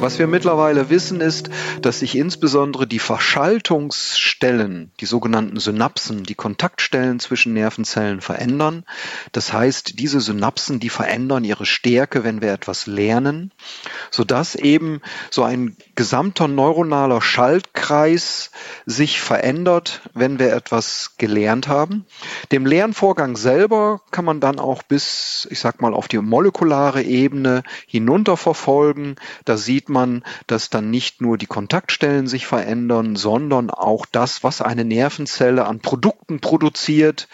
Was 0.00 0.18
wir 0.18 0.26
mittlerweile 0.26 0.88
wissen, 0.88 1.20
ist, 1.20 1.50
dass 1.82 1.98
sich 1.98 2.16
insbesondere 2.16 2.86
die 2.86 2.98
Verschaltungsstellen, 2.98 4.92
die 4.98 5.04
sogenannten 5.04 5.60
Synapsen, 5.60 6.22
die 6.22 6.34
Kontaktstellen 6.34 7.20
zwischen 7.20 7.52
Nervenzellen 7.52 8.22
verändern. 8.22 8.86
Das 9.32 9.52
heißt, 9.52 9.98
diese 9.98 10.22
Synapsen, 10.22 10.80
die 10.80 10.88
verändern 10.88 11.44
ihre 11.44 11.66
Stärke, 11.66 12.24
wenn 12.24 12.40
wir 12.40 12.50
etwas 12.50 12.86
lernen, 12.86 13.52
sodass 14.10 14.54
eben 14.54 15.02
so 15.30 15.42
ein 15.42 15.76
gesamter 15.96 16.48
neuronaler 16.48 17.20
Schaltkreis 17.20 18.52
sich 18.86 19.20
verändert, 19.20 20.00
wenn 20.14 20.38
wir 20.38 20.54
etwas 20.54 21.16
gelernt 21.18 21.68
haben. 21.68 22.06
Dem 22.52 22.64
Lernvorgang 22.64 23.36
selber 23.36 24.00
kann 24.12 24.24
man 24.24 24.40
dann 24.40 24.60
auch 24.60 24.82
bis, 24.82 25.46
ich 25.50 25.60
sag 25.60 25.82
mal, 25.82 25.92
auf 25.92 26.08
die 26.08 26.16
molekulare 26.16 27.02
Ebene 27.02 27.64
hinunterverfolgen. 27.86 29.16
Da 29.44 29.58
sieht 29.58 29.89
man, 29.90 30.24
dass 30.46 30.70
dann 30.70 30.90
nicht 30.90 31.20
nur 31.20 31.36
die 31.36 31.46
Kontaktstellen 31.46 32.26
sich 32.26 32.46
verändern, 32.46 33.16
sondern 33.16 33.68
auch 33.70 34.06
das, 34.06 34.42
was 34.42 34.62
eine 34.62 34.84
Nervenzelle 34.84 35.66
an 35.66 35.80
Produkten 35.80 36.40
produziert, 36.40 37.28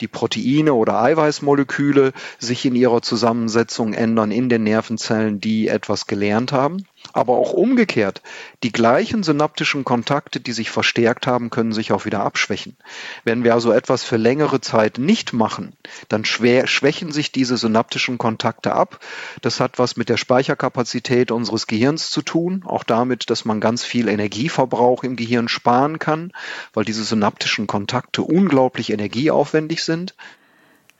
die 0.00 0.08
Proteine 0.08 0.74
oder 0.74 1.00
Eiweißmoleküle 1.00 2.12
sich 2.38 2.66
in 2.66 2.74
ihrer 2.74 3.00
Zusammensetzung 3.00 3.94
ändern 3.94 4.30
in 4.30 4.48
den 4.48 4.64
Nervenzellen, 4.64 5.40
die 5.40 5.68
etwas 5.68 6.06
gelernt 6.06 6.52
haben. 6.52 6.84
Aber 7.12 7.34
auch 7.34 7.52
umgekehrt, 7.52 8.22
die 8.62 8.72
gleichen 8.72 9.22
synaptischen 9.22 9.84
Kontakte, 9.84 10.40
die 10.40 10.52
sich 10.52 10.70
verstärkt 10.70 11.26
haben, 11.26 11.50
können 11.50 11.72
sich 11.72 11.92
auch 11.92 12.04
wieder 12.04 12.20
abschwächen. 12.22 12.76
Wenn 13.24 13.44
wir 13.44 13.54
also 13.54 13.72
etwas 13.72 14.04
für 14.04 14.16
längere 14.16 14.60
Zeit 14.60 14.98
nicht 14.98 15.32
machen, 15.32 15.72
dann 16.08 16.24
schwächen 16.24 17.12
sich 17.12 17.32
diese 17.32 17.56
synaptischen 17.56 18.18
Kontakte 18.18 18.72
ab. 18.72 19.00
Das 19.42 19.60
hat 19.60 19.78
was 19.78 19.96
mit 19.96 20.08
der 20.08 20.16
Speicherkapazität 20.16 21.30
unseres 21.30 21.66
Gehirns 21.66 22.10
zu 22.10 22.22
tun, 22.22 22.62
auch 22.66 22.84
damit, 22.84 23.30
dass 23.30 23.44
man 23.44 23.60
ganz 23.60 23.84
viel 23.84 24.08
Energieverbrauch 24.08 25.02
im 25.04 25.16
Gehirn 25.16 25.48
sparen 25.48 25.98
kann, 25.98 26.32
weil 26.72 26.84
diese 26.84 27.04
synaptischen 27.04 27.66
Kontakte 27.66 28.22
unglaublich 28.22 28.90
energieaufwendig 28.90 29.84
sind. 29.84 30.14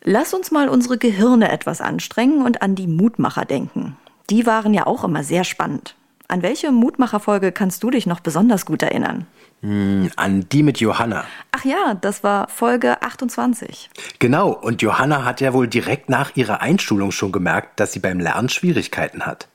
Lass 0.03 0.33
uns 0.33 0.51
mal 0.51 0.69
unsere 0.69 0.97
Gehirne 0.97 1.53
etwas 1.53 1.81
anstrengen 1.81 2.45
und 2.45 2.63
an 2.63 2.75
die 2.75 2.87
Mutmacher 2.87 3.45
denken. 3.45 3.97
Die 4.31 4.47
waren 4.47 4.73
ja 4.73 4.87
auch 4.87 5.05
immer 5.05 5.25
sehr 5.25 5.45
spannend. 5.45 5.95
An 6.31 6.43
welche 6.43 6.71
Mutmacherfolge 6.71 7.51
kannst 7.51 7.83
du 7.83 7.91
dich 7.91 8.07
noch 8.07 8.21
besonders 8.21 8.65
gut 8.65 8.85
erinnern? 8.85 9.27
Hm, 9.63 10.13
an 10.15 10.49
die 10.49 10.63
mit 10.63 10.79
Johanna. 10.79 11.25
Ach 11.51 11.65
ja, 11.65 11.95
das 12.01 12.23
war 12.23 12.47
Folge 12.47 13.03
28. 13.03 13.91
Genau, 14.21 14.51
und 14.51 14.81
Johanna 14.81 15.25
hat 15.25 15.41
ja 15.41 15.53
wohl 15.53 15.67
direkt 15.67 16.09
nach 16.09 16.37
ihrer 16.37 16.61
Einschulung 16.61 17.11
schon 17.11 17.33
gemerkt, 17.33 17.81
dass 17.81 17.93
sie 17.93 17.99
beim 17.99 18.21
Lernen 18.21 18.49
Schwierigkeiten 18.49 19.27
hat. 19.27 19.49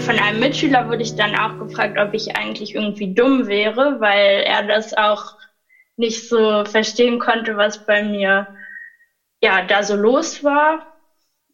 Von 0.00 0.18
einem 0.18 0.40
Mitschüler 0.40 0.86
wurde 0.90 1.00
ich 1.00 1.16
dann 1.16 1.34
auch 1.34 1.58
gefragt, 1.58 1.98
ob 1.98 2.12
ich 2.12 2.36
eigentlich 2.36 2.74
irgendwie 2.74 3.14
dumm 3.14 3.46
wäre, 3.46 4.00
weil 4.00 4.42
er 4.42 4.64
das 4.64 4.92
auch 4.92 5.38
nicht 5.96 6.28
so 6.28 6.66
verstehen 6.66 7.18
konnte, 7.20 7.56
was 7.56 7.86
bei 7.86 8.02
mir 8.02 8.48
ja 9.42 9.62
da 9.62 9.82
so 9.82 9.96
los 9.96 10.44
war. 10.44 10.94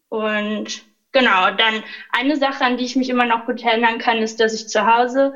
Und 0.09 0.90
genau, 1.11 1.51
dann 1.51 1.83
eine 2.11 2.35
Sache, 2.37 2.63
an 2.63 2.77
die 2.77 2.85
ich 2.85 2.95
mich 2.95 3.09
immer 3.09 3.25
noch 3.25 3.45
gut 3.45 3.63
erinnern 3.63 3.97
kann, 3.97 4.17
ist, 4.17 4.39
dass 4.39 4.53
ich 4.53 4.67
zu 4.67 4.85
Hause 4.85 5.33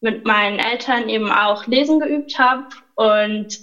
mit 0.00 0.24
meinen 0.24 0.58
Eltern 0.58 1.08
eben 1.08 1.30
auch 1.32 1.66
lesen 1.66 2.00
geübt 2.00 2.38
habe. 2.38 2.64
Und 2.94 3.58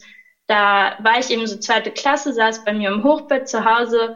da 0.47 0.95
war 0.99 1.19
ich 1.19 1.29
eben 1.29 1.47
so 1.47 1.57
zweite 1.57 1.91
Klasse, 1.91 2.33
saß 2.33 2.63
bei 2.63 2.73
mir 2.73 2.89
im 2.89 3.03
Hochbett 3.03 3.47
zu 3.47 3.65
Hause 3.65 4.15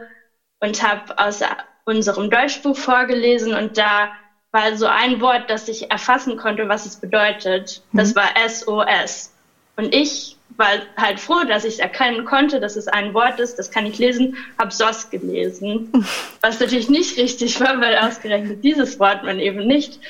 und 0.60 0.82
habe 0.82 1.16
aus 1.16 1.40
unserem 1.84 2.30
Deutschbuch 2.30 2.76
vorgelesen 2.76 3.54
und 3.54 3.76
da 3.78 4.10
war 4.52 4.76
so 4.76 4.86
ein 4.86 5.20
Wort, 5.20 5.48
das 5.48 5.68
ich 5.68 5.90
erfassen 5.90 6.36
konnte, 6.36 6.68
was 6.68 6.84
es 6.84 6.96
bedeutet. 6.96 7.82
Das 7.92 8.14
mhm. 8.14 8.16
war 8.16 8.48
SOS. 8.48 9.32
Und 9.76 9.94
ich 9.94 10.36
war 10.56 10.68
halt 10.96 11.20
froh, 11.20 11.44
dass 11.44 11.64
ich 11.64 11.74
es 11.74 11.78
erkennen 11.78 12.24
konnte, 12.24 12.60
dass 12.60 12.76
es 12.76 12.88
ein 12.88 13.14
Wort 13.14 13.40
ist, 13.40 13.58
das 13.58 13.70
kann 13.70 13.86
ich 13.86 13.98
lesen, 13.98 14.36
habe 14.58 14.70
SOS 14.70 15.10
gelesen. 15.10 15.90
Was 16.40 16.60
natürlich 16.60 16.88
nicht 16.88 17.16
richtig 17.16 17.60
war, 17.60 17.80
weil 17.80 17.96
ausgerechnet 17.96 18.62
dieses 18.62 18.98
Wort 18.98 19.24
man 19.24 19.38
eben 19.38 19.66
nicht 19.66 20.00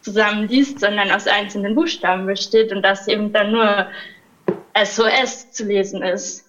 zusammen 0.00 0.48
liest, 0.48 0.80
sondern 0.80 1.10
aus 1.10 1.26
einzelnen 1.26 1.74
Buchstaben 1.74 2.26
besteht 2.26 2.72
und 2.72 2.82
das 2.82 3.08
eben 3.08 3.32
dann 3.32 3.52
nur 3.52 3.86
SOS 4.82 5.52
zu 5.52 5.64
lesen 5.64 6.02
ist. 6.02 6.44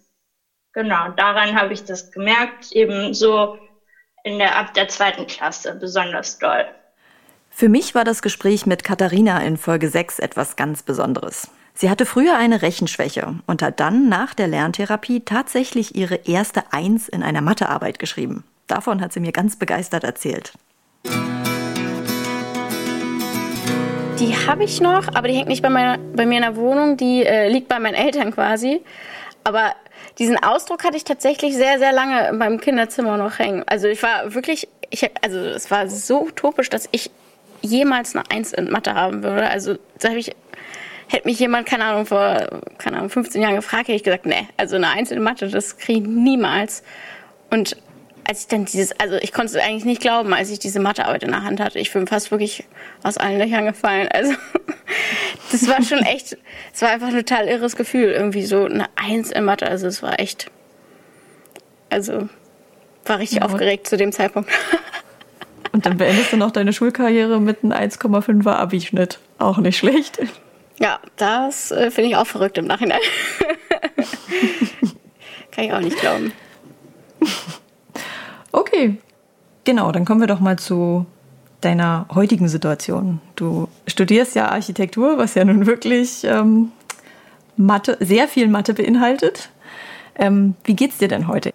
Genau, 0.73 1.09
daran 1.17 1.59
habe 1.59 1.73
ich 1.73 1.83
das 1.83 2.11
gemerkt, 2.11 2.71
eben 2.71 3.13
so 3.13 3.57
in 4.23 4.37
der, 4.37 4.57
ab 4.57 4.73
der 4.73 4.87
zweiten 4.87 5.25
Klasse 5.27 5.75
besonders 5.79 6.37
doll. 6.37 6.65
Für 7.49 7.69
mich 7.69 7.95
war 7.95 8.03
das 8.03 8.21
Gespräch 8.21 8.65
mit 8.65 8.83
Katharina 8.83 9.41
in 9.41 9.57
Folge 9.57 9.89
6 9.89 10.19
etwas 10.19 10.55
ganz 10.55 10.83
Besonderes. 10.83 11.49
Sie 11.81 11.89
hatte 11.89 12.05
früher 12.05 12.35
eine 12.35 12.61
Rechenschwäche 12.61 13.35
und 13.47 13.61
hat 13.61 13.79
dann 13.79 14.09
nach 14.09 14.33
der 14.33 14.49
Lerntherapie 14.49 15.21
tatsächlich 15.21 15.95
ihre 15.95 16.15
erste 16.15 16.73
Eins 16.73 17.07
in 17.07 17.23
einer 17.23 17.39
Mathearbeit 17.39 17.99
geschrieben. 17.99 18.43
Davon 18.67 18.99
hat 18.99 19.13
sie 19.13 19.21
mir 19.21 19.31
ganz 19.31 19.55
begeistert 19.55 20.03
erzählt. 20.03 20.51
Die 24.19 24.35
habe 24.45 24.65
ich 24.65 24.81
noch, 24.81 25.07
aber 25.15 25.29
die 25.29 25.35
hängt 25.35 25.47
nicht 25.47 25.61
bei, 25.61 25.69
meiner, 25.69 25.97
bei 26.13 26.25
mir 26.25 26.35
in 26.35 26.41
der 26.41 26.57
Wohnung, 26.57 26.97
die 26.97 27.23
äh, 27.23 27.47
liegt 27.47 27.69
bei 27.69 27.79
meinen 27.79 27.95
Eltern 27.95 28.33
quasi. 28.33 28.81
Aber 29.45 29.73
diesen 30.17 30.35
Ausdruck 30.35 30.83
hatte 30.83 30.97
ich 30.97 31.05
tatsächlich 31.05 31.55
sehr, 31.55 31.79
sehr 31.79 31.93
lange 31.93 32.27
in 32.27 32.37
meinem 32.39 32.59
Kinderzimmer 32.59 33.15
noch 33.15 33.39
hängen. 33.39 33.63
Also 33.67 33.87
ich 33.87 34.03
war 34.03 34.33
wirklich, 34.33 34.67
ich, 34.89 35.09
also 35.21 35.39
es 35.39 35.71
war 35.71 35.87
so 35.87 36.23
utopisch, 36.23 36.69
dass 36.69 36.89
ich 36.91 37.09
jemals 37.61 38.17
eine 38.17 38.29
Eins 38.29 38.51
in 38.51 38.69
Mathe 38.69 38.95
haben 38.95 39.23
würde. 39.23 39.49
Also 39.49 39.77
da 39.97 40.09
habe 40.09 40.19
ich 40.19 40.35
Hätte 41.09 41.27
mich 41.27 41.39
jemand, 41.39 41.65
keine 41.65 41.85
Ahnung, 41.85 42.05
vor, 42.05 42.61
keine 42.77 42.97
Ahnung, 42.97 43.09
15 43.09 43.41
Jahren 43.41 43.55
gefragt, 43.55 43.87
hätte 43.87 43.93
ich 43.93 44.03
gesagt, 44.03 44.27
nee, 44.27 44.47
also 44.57 44.75
eine 44.75 44.89
einzelne 44.89 45.21
Mathe, 45.21 45.47
das 45.47 45.77
kriege 45.77 46.01
ich 46.01 46.07
niemals. 46.07 46.83
Und 47.49 47.77
als 48.29 48.41
ich 48.41 48.47
dann 48.47 48.65
dieses, 48.65 48.97
also 48.99 49.15
ich 49.15 49.33
konnte 49.33 49.57
es 49.57 49.63
eigentlich 49.63 49.85
nicht 49.85 50.01
glauben, 50.01 50.35
als 50.35 50.51
ich 50.51 50.59
diese 50.59 50.79
Mathearbeit 50.79 51.23
in 51.23 51.31
der 51.31 51.43
Hand 51.43 51.59
hatte. 51.59 51.79
Ich 51.79 51.91
bin 51.91 52.05
fast 52.05 52.29
wirklich 52.29 52.63
aus 53.01 53.17
allen 53.17 53.39
Löchern 53.39 53.65
gefallen. 53.65 54.07
Also 54.07 54.33
das 55.51 55.67
war 55.67 55.81
schon 55.81 55.99
echt, 55.99 56.37
es 56.71 56.81
war 56.83 56.89
einfach 56.89 57.07
ein 57.07 57.15
total 57.15 57.47
irres 57.47 57.75
Gefühl, 57.75 58.11
irgendwie 58.11 58.45
so 58.45 58.65
eine 58.65 58.85
Eins 58.95 59.31
in 59.31 59.45
Mathe. 59.45 59.67
Also 59.67 59.87
es 59.87 60.03
war 60.03 60.19
echt, 60.19 60.51
also 61.89 62.29
war 63.05 63.17
richtig 63.17 63.39
ja. 63.39 63.45
aufgeregt 63.45 63.87
zu 63.87 63.97
dem 63.97 64.11
Zeitpunkt. 64.11 64.51
Und 65.71 65.87
dann 65.87 65.97
beendest 65.97 66.31
du 66.31 66.37
noch 66.37 66.51
deine 66.51 66.71
Schulkarriere 66.71 67.41
mit 67.41 67.63
einem 67.63 67.73
1,5er 67.73 68.51
Abischnitt. 68.51 69.19
Auch 69.39 69.57
nicht 69.57 69.77
schlecht. 69.77 70.19
Ja, 70.79 70.99
das 71.17 71.71
äh, 71.71 71.91
finde 71.91 72.09
ich 72.09 72.15
auch 72.15 72.27
verrückt 72.27 72.57
im 72.57 72.65
Nachhinein. 72.65 72.99
Kann 75.51 75.65
ich 75.65 75.73
auch 75.73 75.81
nicht 75.81 75.99
glauben. 75.99 76.31
Okay, 78.51 78.97
genau, 79.65 79.91
dann 79.91 80.05
kommen 80.05 80.21
wir 80.21 80.27
doch 80.27 80.39
mal 80.39 80.57
zu 80.57 81.05
deiner 81.61 82.07
heutigen 82.13 82.47
Situation. 82.47 83.19
Du 83.35 83.67
studierst 83.87 84.35
ja 84.35 84.49
Architektur, 84.49 85.17
was 85.17 85.35
ja 85.35 85.43
nun 85.43 85.65
wirklich 85.65 86.23
ähm, 86.23 86.71
Mathe, 87.57 87.97
sehr 87.99 88.29
viel 88.29 88.47
Mathe 88.47 88.73
beinhaltet. 88.73 89.49
Ähm, 90.15 90.55
wie 90.63 90.75
geht's 90.75 90.97
dir 90.97 91.09
denn 91.09 91.27
heute? 91.27 91.51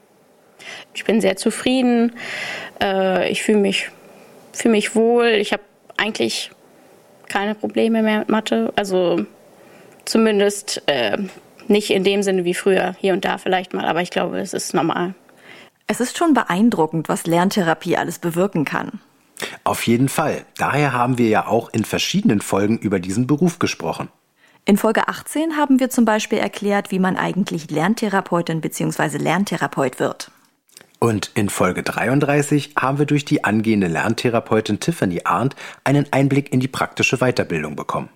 Ich 0.93 1.05
bin 1.05 1.23
sehr 1.23 1.37
zufrieden. 1.37 2.13
Äh, 2.83 3.31
ich 3.31 3.43
fühle 3.43 3.59
mich, 3.59 3.91
fühl 4.53 4.71
mich 4.71 4.95
wohl. 4.95 5.29
Ich 5.29 5.53
habe 5.53 5.63
eigentlich 5.97 6.51
keine 7.29 7.55
Probleme 7.55 8.03
mehr 8.03 8.21
mit 8.21 8.29
Mathe. 8.29 8.73
Also 8.77 9.25
zumindest 10.05 10.83
äh, 10.87 11.19
nicht 11.69 11.91
in 11.91 12.05
dem 12.05 12.23
Sinne 12.23 12.45
wie 12.45 12.55
früher, 12.55 12.95
hier 12.99 13.13
und 13.13 13.25
da 13.25 13.39
vielleicht 13.39 13.73
mal, 13.73 13.87
aber 13.87 14.03
ich 14.03 14.11
glaube, 14.11 14.39
es 14.39 14.53
ist 14.53 14.75
normal. 14.75 15.15
Es 15.87 16.01
ist 16.01 16.17
schon 16.17 16.35
beeindruckend, 16.35 17.09
was 17.09 17.27
Lerntherapie 17.27 17.97
alles 17.97 18.19
bewirken 18.19 18.65
kann. 18.65 19.01
Auf 19.65 19.87
jeden 19.87 20.09
Fall. 20.09 20.45
Daher 20.57 20.93
haben 20.93 21.19
wir 21.19 21.29
ja 21.29 21.47
auch 21.47 21.69
in 21.73 21.85
verschiedenen 21.85 22.41
Folgen 22.41 22.79
über 22.79 23.01
diesen 23.01 23.27
Beruf 23.27 23.59
gesprochen. 23.59 24.09
In 24.67 24.79
Folge 24.79 25.09
18 25.09 25.59
haben 25.59 25.79
wir 25.79 25.91
zum 25.91 26.07
Beispiel 26.07 26.39
erklärt, 26.39 26.91
wie 26.91 26.99
man 26.99 27.19
eigentlich 27.19 27.71
Lerntherapeutin 27.71 28.63
bzw. 28.63 29.19
Lerntherapeut 29.19 30.01
wird. 30.01 30.31
Und 31.05 31.33
in 31.35 31.51
Folge 31.51 31.83
33 31.83 32.77
haben 32.79 32.99
wir 32.99 33.05
durch 33.05 33.27
die 33.27 33.45
angehende 33.45 33.88
Lerntherapeutin 33.88 34.81
Tiffany 34.81 35.21
Arndt 35.25 35.55
einen 35.85 36.11
Einblick 36.14 36.51
in 36.51 36.61
die 36.61 36.67
praktische 36.67 37.19
Weiterbildung 37.19 37.77
bekommen. 37.77 38.09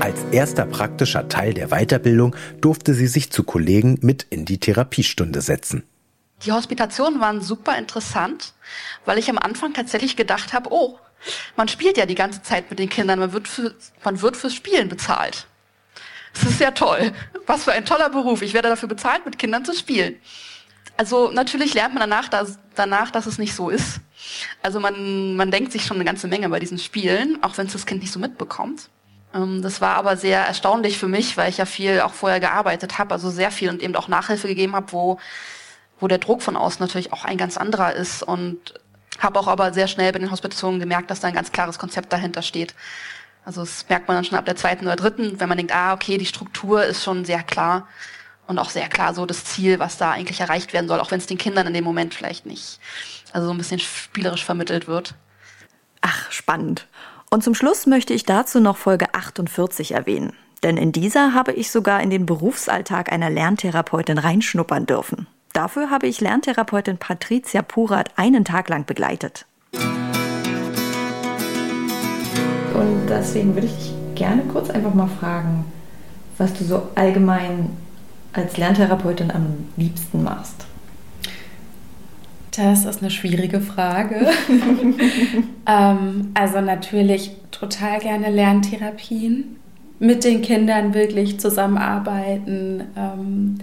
Als 0.00 0.24
erster 0.32 0.66
praktischer 0.66 1.28
Teil 1.28 1.54
der 1.54 1.68
Weiterbildung 1.68 2.34
durfte 2.60 2.94
sie 2.94 3.06
sich 3.06 3.30
zu 3.30 3.44
Kollegen 3.44 3.96
mit 4.02 4.26
in 4.28 4.44
die 4.44 4.58
Therapiestunde 4.58 5.40
setzen. 5.40 5.84
Die 6.44 6.50
Hospitationen 6.50 7.20
waren 7.20 7.40
super 7.40 7.78
interessant, 7.78 8.54
weil 9.04 9.18
ich 9.18 9.30
am 9.30 9.38
Anfang 9.38 9.72
tatsächlich 9.72 10.16
gedacht 10.16 10.52
habe, 10.52 10.70
oh, 10.72 10.98
man 11.56 11.68
spielt 11.68 11.96
ja 11.96 12.06
die 12.06 12.16
ganze 12.16 12.42
Zeit 12.42 12.70
mit 12.70 12.80
den 12.80 12.88
Kindern, 12.88 13.20
man 13.20 13.32
wird, 13.32 13.46
für, 13.46 13.72
man 14.02 14.20
wird 14.20 14.36
fürs 14.36 14.54
Spielen 14.54 14.88
bezahlt. 14.88 15.46
Das 16.34 16.44
ist 16.44 16.60
ja 16.60 16.70
toll. 16.70 17.12
Was 17.46 17.64
für 17.64 17.72
ein 17.72 17.84
toller 17.84 18.08
Beruf. 18.10 18.42
Ich 18.42 18.54
werde 18.54 18.68
dafür 18.68 18.88
bezahlt, 18.88 19.24
mit 19.24 19.38
Kindern 19.38 19.64
zu 19.64 19.74
spielen. 19.74 20.16
Also 20.96 21.30
natürlich 21.30 21.74
lernt 21.74 21.94
man 21.94 22.08
danach, 22.08 22.28
dass, 22.28 22.58
danach, 22.74 23.10
dass 23.10 23.26
es 23.26 23.38
nicht 23.38 23.54
so 23.54 23.70
ist. 23.70 24.00
Also 24.62 24.80
man, 24.80 25.34
man 25.34 25.50
denkt 25.50 25.72
sich 25.72 25.84
schon 25.84 25.96
eine 25.96 26.04
ganze 26.04 26.28
Menge 26.28 26.48
bei 26.48 26.60
diesen 26.60 26.78
Spielen, 26.78 27.42
auch 27.42 27.56
wenn 27.56 27.66
es 27.66 27.72
das 27.72 27.86
Kind 27.86 28.02
nicht 28.02 28.12
so 28.12 28.20
mitbekommt. 28.20 28.90
Ähm, 29.34 29.62
das 29.62 29.80
war 29.80 29.96
aber 29.96 30.16
sehr 30.16 30.40
erstaunlich 30.40 30.98
für 30.98 31.08
mich, 31.08 31.36
weil 31.36 31.48
ich 31.48 31.58
ja 31.58 31.64
viel 31.64 32.00
auch 32.00 32.12
vorher 32.12 32.40
gearbeitet 32.40 32.98
habe, 32.98 33.14
also 33.14 33.30
sehr 33.30 33.50
viel 33.50 33.70
und 33.70 33.82
eben 33.82 33.96
auch 33.96 34.08
Nachhilfe 34.08 34.48
gegeben 34.48 34.74
habe, 34.74 34.92
wo, 34.92 35.18
wo 35.98 36.08
der 36.08 36.18
Druck 36.18 36.42
von 36.42 36.56
außen 36.56 36.84
natürlich 36.84 37.12
auch 37.12 37.24
ein 37.24 37.38
ganz 37.38 37.56
anderer 37.56 37.94
ist 37.94 38.22
und 38.22 38.74
habe 39.18 39.38
auch 39.38 39.48
aber 39.48 39.72
sehr 39.72 39.88
schnell 39.88 40.12
bei 40.12 40.18
den 40.18 40.30
Hospitationen 40.30 40.80
gemerkt, 40.80 41.10
dass 41.10 41.20
da 41.20 41.28
ein 41.28 41.34
ganz 41.34 41.52
klares 41.52 41.78
Konzept 41.78 42.12
dahinter 42.12 42.42
steht. 42.42 42.74
Also 43.44 43.62
das 43.62 43.88
merkt 43.88 44.08
man 44.08 44.16
dann 44.16 44.24
schon 44.24 44.38
ab 44.38 44.44
der 44.44 44.56
zweiten 44.56 44.86
oder 44.86 44.96
dritten, 44.96 45.40
wenn 45.40 45.48
man 45.48 45.58
denkt, 45.58 45.74
ah, 45.74 45.94
okay, 45.94 46.18
die 46.18 46.26
Struktur 46.26 46.84
ist 46.84 47.02
schon 47.02 47.24
sehr 47.24 47.42
klar 47.42 47.88
und 48.46 48.58
auch 48.58 48.70
sehr 48.70 48.88
klar 48.88 49.14
so 49.14 49.26
das 49.26 49.44
Ziel, 49.44 49.78
was 49.78 49.96
da 49.96 50.10
eigentlich 50.10 50.40
erreicht 50.40 50.72
werden 50.72 50.88
soll, 50.88 51.00
auch 51.00 51.10
wenn 51.10 51.18
es 51.18 51.26
den 51.26 51.38
Kindern 51.38 51.66
in 51.66 51.74
dem 51.74 51.84
Moment 51.84 52.14
vielleicht 52.14 52.46
nicht, 52.46 52.80
also 53.32 53.46
so 53.46 53.54
ein 53.54 53.58
bisschen 53.58 53.78
spielerisch 53.78 54.44
vermittelt 54.44 54.88
wird. 54.88 55.14
Ach, 56.00 56.30
spannend. 56.30 56.86
Und 57.30 57.44
zum 57.44 57.54
Schluss 57.54 57.86
möchte 57.86 58.12
ich 58.12 58.24
dazu 58.24 58.60
noch 58.60 58.76
Folge 58.76 59.14
48 59.14 59.92
erwähnen. 59.92 60.32
Denn 60.62 60.76
in 60.76 60.92
dieser 60.92 61.32
habe 61.32 61.52
ich 61.52 61.70
sogar 61.70 62.02
in 62.02 62.10
den 62.10 62.26
Berufsalltag 62.26 63.12
einer 63.12 63.30
Lerntherapeutin 63.30 64.18
reinschnuppern 64.18 64.84
dürfen. 64.84 65.26
Dafür 65.52 65.90
habe 65.90 66.06
ich 66.06 66.20
Lerntherapeutin 66.20 66.98
Patricia 66.98 67.62
Purat 67.62 68.10
einen 68.16 68.44
Tag 68.44 68.68
lang 68.68 68.84
begleitet. 68.84 69.46
Deswegen 73.10 73.54
würde 73.54 73.66
ich 73.66 73.74
dich 73.74 73.92
gerne 74.14 74.42
kurz 74.42 74.70
einfach 74.70 74.94
mal 74.94 75.08
fragen, 75.08 75.64
was 76.38 76.52
du 76.54 76.64
so 76.64 76.82
allgemein 76.94 77.70
als 78.32 78.56
Lerntherapeutin 78.56 79.30
am 79.30 79.68
liebsten 79.76 80.22
machst. 80.22 80.66
Das 82.56 82.84
ist 82.84 83.00
eine 83.00 83.10
schwierige 83.10 83.60
Frage. 83.60 84.26
ähm, 85.66 86.30
also 86.34 86.60
natürlich 86.60 87.32
total 87.50 88.00
gerne 88.00 88.30
Lerntherapien, 88.30 89.56
mit 90.00 90.24
den 90.24 90.42
Kindern 90.42 90.94
wirklich 90.94 91.38
zusammenarbeiten. 91.38 92.84
Ähm, 92.96 93.58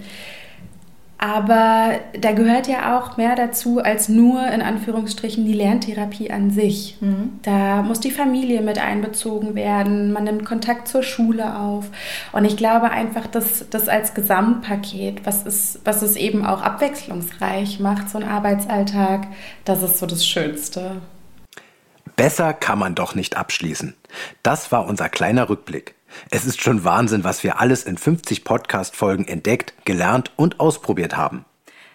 aber 1.18 1.98
da 2.18 2.30
gehört 2.30 2.68
ja 2.68 2.96
auch 2.96 3.16
mehr 3.16 3.34
dazu 3.34 3.80
als 3.80 4.08
nur 4.08 4.46
in 4.46 4.62
Anführungsstrichen 4.62 5.44
die 5.44 5.52
Lerntherapie 5.52 6.30
an 6.30 6.52
sich. 6.52 6.96
Mhm. 7.00 7.40
Da 7.42 7.82
muss 7.82 7.98
die 7.98 8.12
Familie 8.12 8.62
mit 8.62 8.78
einbezogen 8.78 9.56
werden, 9.56 10.12
man 10.12 10.24
nimmt 10.24 10.44
Kontakt 10.44 10.86
zur 10.86 11.02
Schule 11.02 11.58
auf. 11.58 11.86
Und 12.30 12.44
ich 12.44 12.56
glaube 12.56 12.90
einfach, 12.90 13.26
dass 13.26 13.68
das 13.68 13.88
als 13.88 14.14
Gesamtpaket, 14.14 15.26
was 15.26 15.44
es, 15.44 15.80
was 15.84 16.02
es 16.02 16.14
eben 16.14 16.46
auch 16.46 16.62
abwechslungsreich 16.62 17.80
macht, 17.80 18.08
so 18.08 18.18
ein 18.18 18.24
Arbeitsalltag, 18.24 19.26
das 19.64 19.82
ist 19.82 19.98
so 19.98 20.06
das 20.06 20.24
Schönste. 20.24 21.02
Besser 22.14 22.52
kann 22.52 22.78
man 22.78 22.94
doch 22.94 23.16
nicht 23.16 23.36
abschließen. 23.36 23.94
Das 24.44 24.70
war 24.70 24.86
unser 24.86 25.08
kleiner 25.08 25.48
Rückblick. 25.48 25.94
Es 26.30 26.44
ist 26.46 26.60
schon 26.60 26.84
Wahnsinn, 26.84 27.24
was 27.24 27.42
wir 27.44 27.60
alles 27.60 27.84
in 27.84 27.98
50 27.98 28.44
Podcast-Folgen 28.44 29.26
entdeckt, 29.26 29.74
gelernt 29.84 30.32
und 30.36 30.60
ausprobiert 30.60 31.16
haben. 31.16 31.44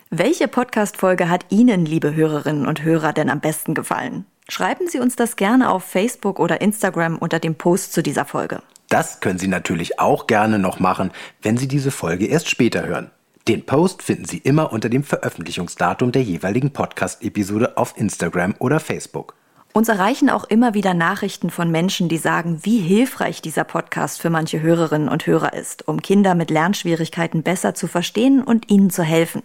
Welche 0.10 0.48
Podcast-Folge 0.48 1.30
hat 1.30 1.46
Ihnen, 1.50 1.86
liebe 1.86 2.14
Hörerinnen 2.14 2.68
und 2.68 2.84
Hörer, 2.84 3.14
denn 3.14 3.30
am 3.30 3.40
besten 3.40 3.74
gefallen? 3.74 4.26
Schreiben 4.48 4.88
Sie 4.88 5.00
uns 5.00 5.16
das 5.16 5.36
gerne 5.36 5.72
auf 5.72 5.84
Facebook 5.84 6.40
oder 6.40 6.62
Instagram 6.62 7.18
unter 7.18 7.40
dem 7.40 7.56
Post 7.56 7.94
zu 7.94 8.04
dieser 8.04 8.26
Folge. 8.26 8.62
Das 8.90 9.22
können 9.22 9.40
Sie 9.40 9.48
natürlich 9.48 10.00
auch 10.00 10.28
gerne 10.28 10.60
noch 10.60 10.80
machen, 10.80 11.12
wenn 11.42 11.58
Sie 11.58 11.68
diese 11.68 11.90
Folge 11.90 12.28
erst 12.28 12.50
später 12.50 12.86
hören. 12.86 13.10
Den 13.48 13.66
Post 13.66 14.04
finden 14.04 14.26
Sie 14.26 14.38
immer 14.38 14.72
unter 14.72 14.88
dem 14.88 15.04
Veröffentlichungsdatum 15.04 16.12
der 16.12 16.24
jeweiligen 16.24 16.72
Podcast-Episode 16.72 17.76
auf 17.78 17.98
Instagram 17.98 18.56
oder 18.60 18.80
Facebook. 18.80 19.36
Uns 19.76 19.90
erreichen 19.90 20.30
auch 20.30 20.44
immer 20.44 20.76
wieder 20.76 20.94
Nachrichten 20.94 21.50
von 21.50 21.72
Menschen, 21.72 22.08
die 22.08 22.20
sagen, 22.20 22.60
wie 22.62 22.78
hilfreich 22.78 23.42
dieser 23.42 23.64
Podcast 23.64 24.22
für 24.22 24.30
manche 24.30 24.62
Hörerinnen 24.62 25.10
und 25.10 25.26
Hörer 25.26 25.54
ist, 25.54 25.88
um 25.88 26.00
Kinder 26.00 26.36
mit 26.36 26.52
Lernschwierigkeiten 26.52 27.42
besser 27.42 27.74
zu 27.74 27.88
verstehen 27.88 28.44
und 28.44 28.70
ihnen 28.70 28.92
zu 28.92 29.02
helfen. 29.02 29.42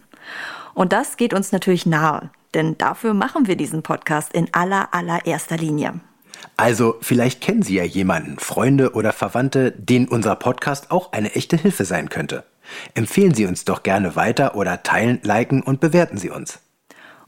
Und 0.74 0.92
das 0.92 1.16
geht 1.16 1.32
uns 1.32 1.50
natürlich 1.50 1.86
nahe, 1.86 2.28
denn 2.52 2.76
dafür 2.76 3.14
machen 3.14 3.46
wir 3.46 3.56
diesen 3.56 3.82
Podcast 3.82 4.34
in 4.34 4.52
aller 4.52 4.92
allererster 4.92 5.56
Linie. 5.56 5.94
Also 6.58 6.96
vielleicht 7.00 7.40
kennen 7.40 7.62
Sie 7.62 7.76
ja 7.76 7.84
jemanden, 7.84 8.38
Freunde 8.38 8.92
oder 8.92 9.14
Verwandte, 9.14 9.72
denen 9.72 10.08
unser 10.08 10.36
Podcast 10.36 10.90
auch 10.90 11.12
eine 11.12 11.34
echte 11.36 11.56
Hilfe 11.56 11.86
sein 11.86 12.10
könnte. 12.10 12.44
Empfehlen 12.92 13.32
Sie 13.32 13.46
uns 13.46 13.64
doch 13.64 13.82
gerne 13.82 14.14
weiter 14.14 14.56
oder 14.56 14.82
teilen, 14.82 15.20
liken 15.22 15.62
und 15.62 15.80
bewerten 15.80 16.18
Sie 16.18 16.28
uns. 16.28 16.60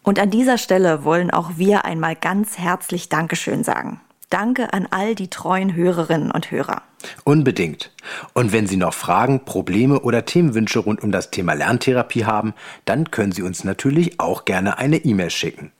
Und 0.02 0.18
an 0.18 0.30
dieser 0.30 0.58
Stelle 0.58 1.04
wollen 1.04 1.30
auch 1.30 1.52
wir 1.56 1.84
einmal 1.84 2.16
ganz 2.16 2.58
herzlich 2.58 3.08
Dankeschön 3.08 3.64
sagen. 3.64 4.00
Danke 4.30 4.72
an 4.72 4.86
all 4.90 5.14
die 5.14 5.28
treuen 5.28 5.74
Hörerinnen 5.74 6.30
und 6.30 6.50
Hörer. 6.50 6.82
Unbedingt. 7.24 7.90
Und 8.32 8.52
wenn 8.52 8.66
Sie 8.66 8.76
noch 8.76 8.94
Fragen, 8.94 9.44
Probleme 9.44 10.00
oder 10.00 10.24
Themenwünsche 10.24 10.78
rund 10.78 11.02
um 11.02 11.10
das 11.10 11.30
Thema 11.30 11.54
Lerntherapie 11.54 12.24
haben, 12.24 12.54
dann 12.84 13.10
können 13.10 13.32
Sie 13.32 13.42
uns 13.42 13.64
natürlich 13.64 14.20
auch 14.20 14.44
gerne 14.44 14.78
eine 14.78 14.98
E-Mail 14.98 15.30
schicken. 15.30 15.72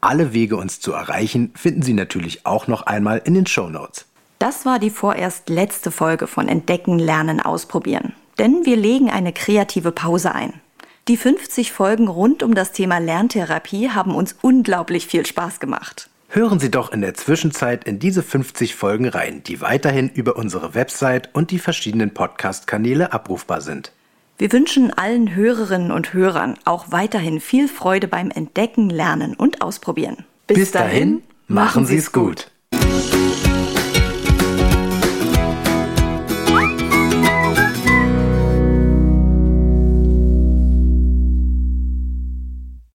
Alle 0.00 0.32
Wege, 0.34 0.56
uns 0.56 0.80
zu 0.80 0.92
erreichen, 0.92 1.52
finden 1.56 1.82
Sie 1.82 1.94
natürlich 1.94 2.46
auch 2.46 2.66
noch 2.66 2.82
einmal 2.82 3.22
in 3.24 3.34
den 3.34 3.46
Show 3.46 3.68
Notes. 3.68 4.06
Das 4.38 4.66
war 4.66 4.78
die 4.78 4.90
vorerst 4.90 5.48
letzte 5.48 5.90
Folge 5.90 6.26
von 6.26 6.48
Entdecken, 6.48 6.98
Lernen, 6.98 7.40
Ausprobieren. 7.40 8.12
Denn 8.38 8.66
wir 8.66 8.76
legen 8.76 9.10
eine 9.10 9.32
kreative 9.32 9.92
Pause 9.92 10.34
ein. 10.34 10.60
Die 11.06 11.18
50 11.18 11.70
Folgen 11.70 12.08
rund 12.08 12.42
um 12.42 12.54
das 12.54 12.72
Thema 12.72 12.96
Lerntherapie 12.96 13.90
haben 13.90 14.14
uns 14.14 14.36
unglaublich 14.40 15.06
viel 15.06 15.26
Spaß 15.26 15.60
gemacht. 15.60 16.08
Hören 16.30 16.58
Sie 16.58 16.70
doch 16.70 16.92
in 16.92 17.02
der 17.02 17.12
Zwischenzeit 17.12 17.84
in 17.84 17.98
diese 17.98 18.22
50 18.22 18.74
Folgen 18.74 19.06
rein, 19.08 19.42
die 19.44 19.60
weiterhin 19.60 20.08
über 20.08 20.36
unsere 20.36 20.74
Website 20.74 21.28
und 21.34 21.50
die 21.50 21.58
verschiedenen 21.58 22.14
Podcast-Kanäle 22.14 23.12
abrufbar 23.12 23.60
sind. 23.60 23.92
Wir 24.38 24.50
wünschen 24.50 24.94
allen 24.94 25.34
Hörerinnen 25.34 25.90
und 25.90 26.14
Hörern 26.14 26.56
auch 26.64 26.86
weiterhin 26.88 27.38
viel 27.38 27.68
Freude 27.68 28.08
beim 28.08 28.30
Entdecken, 28.30 28.88
Lernen 28.88 29.34
und 29.34 29.60
Ausprobieren. 29.60 30.24
Bis, 30.46 30.56
Bis 30.56 30.70
dahin, 30.70 31.22
machen 31.48 31.84
Sie 31.84 31.98
es 31.98 32.12
gut. 32.12 32.50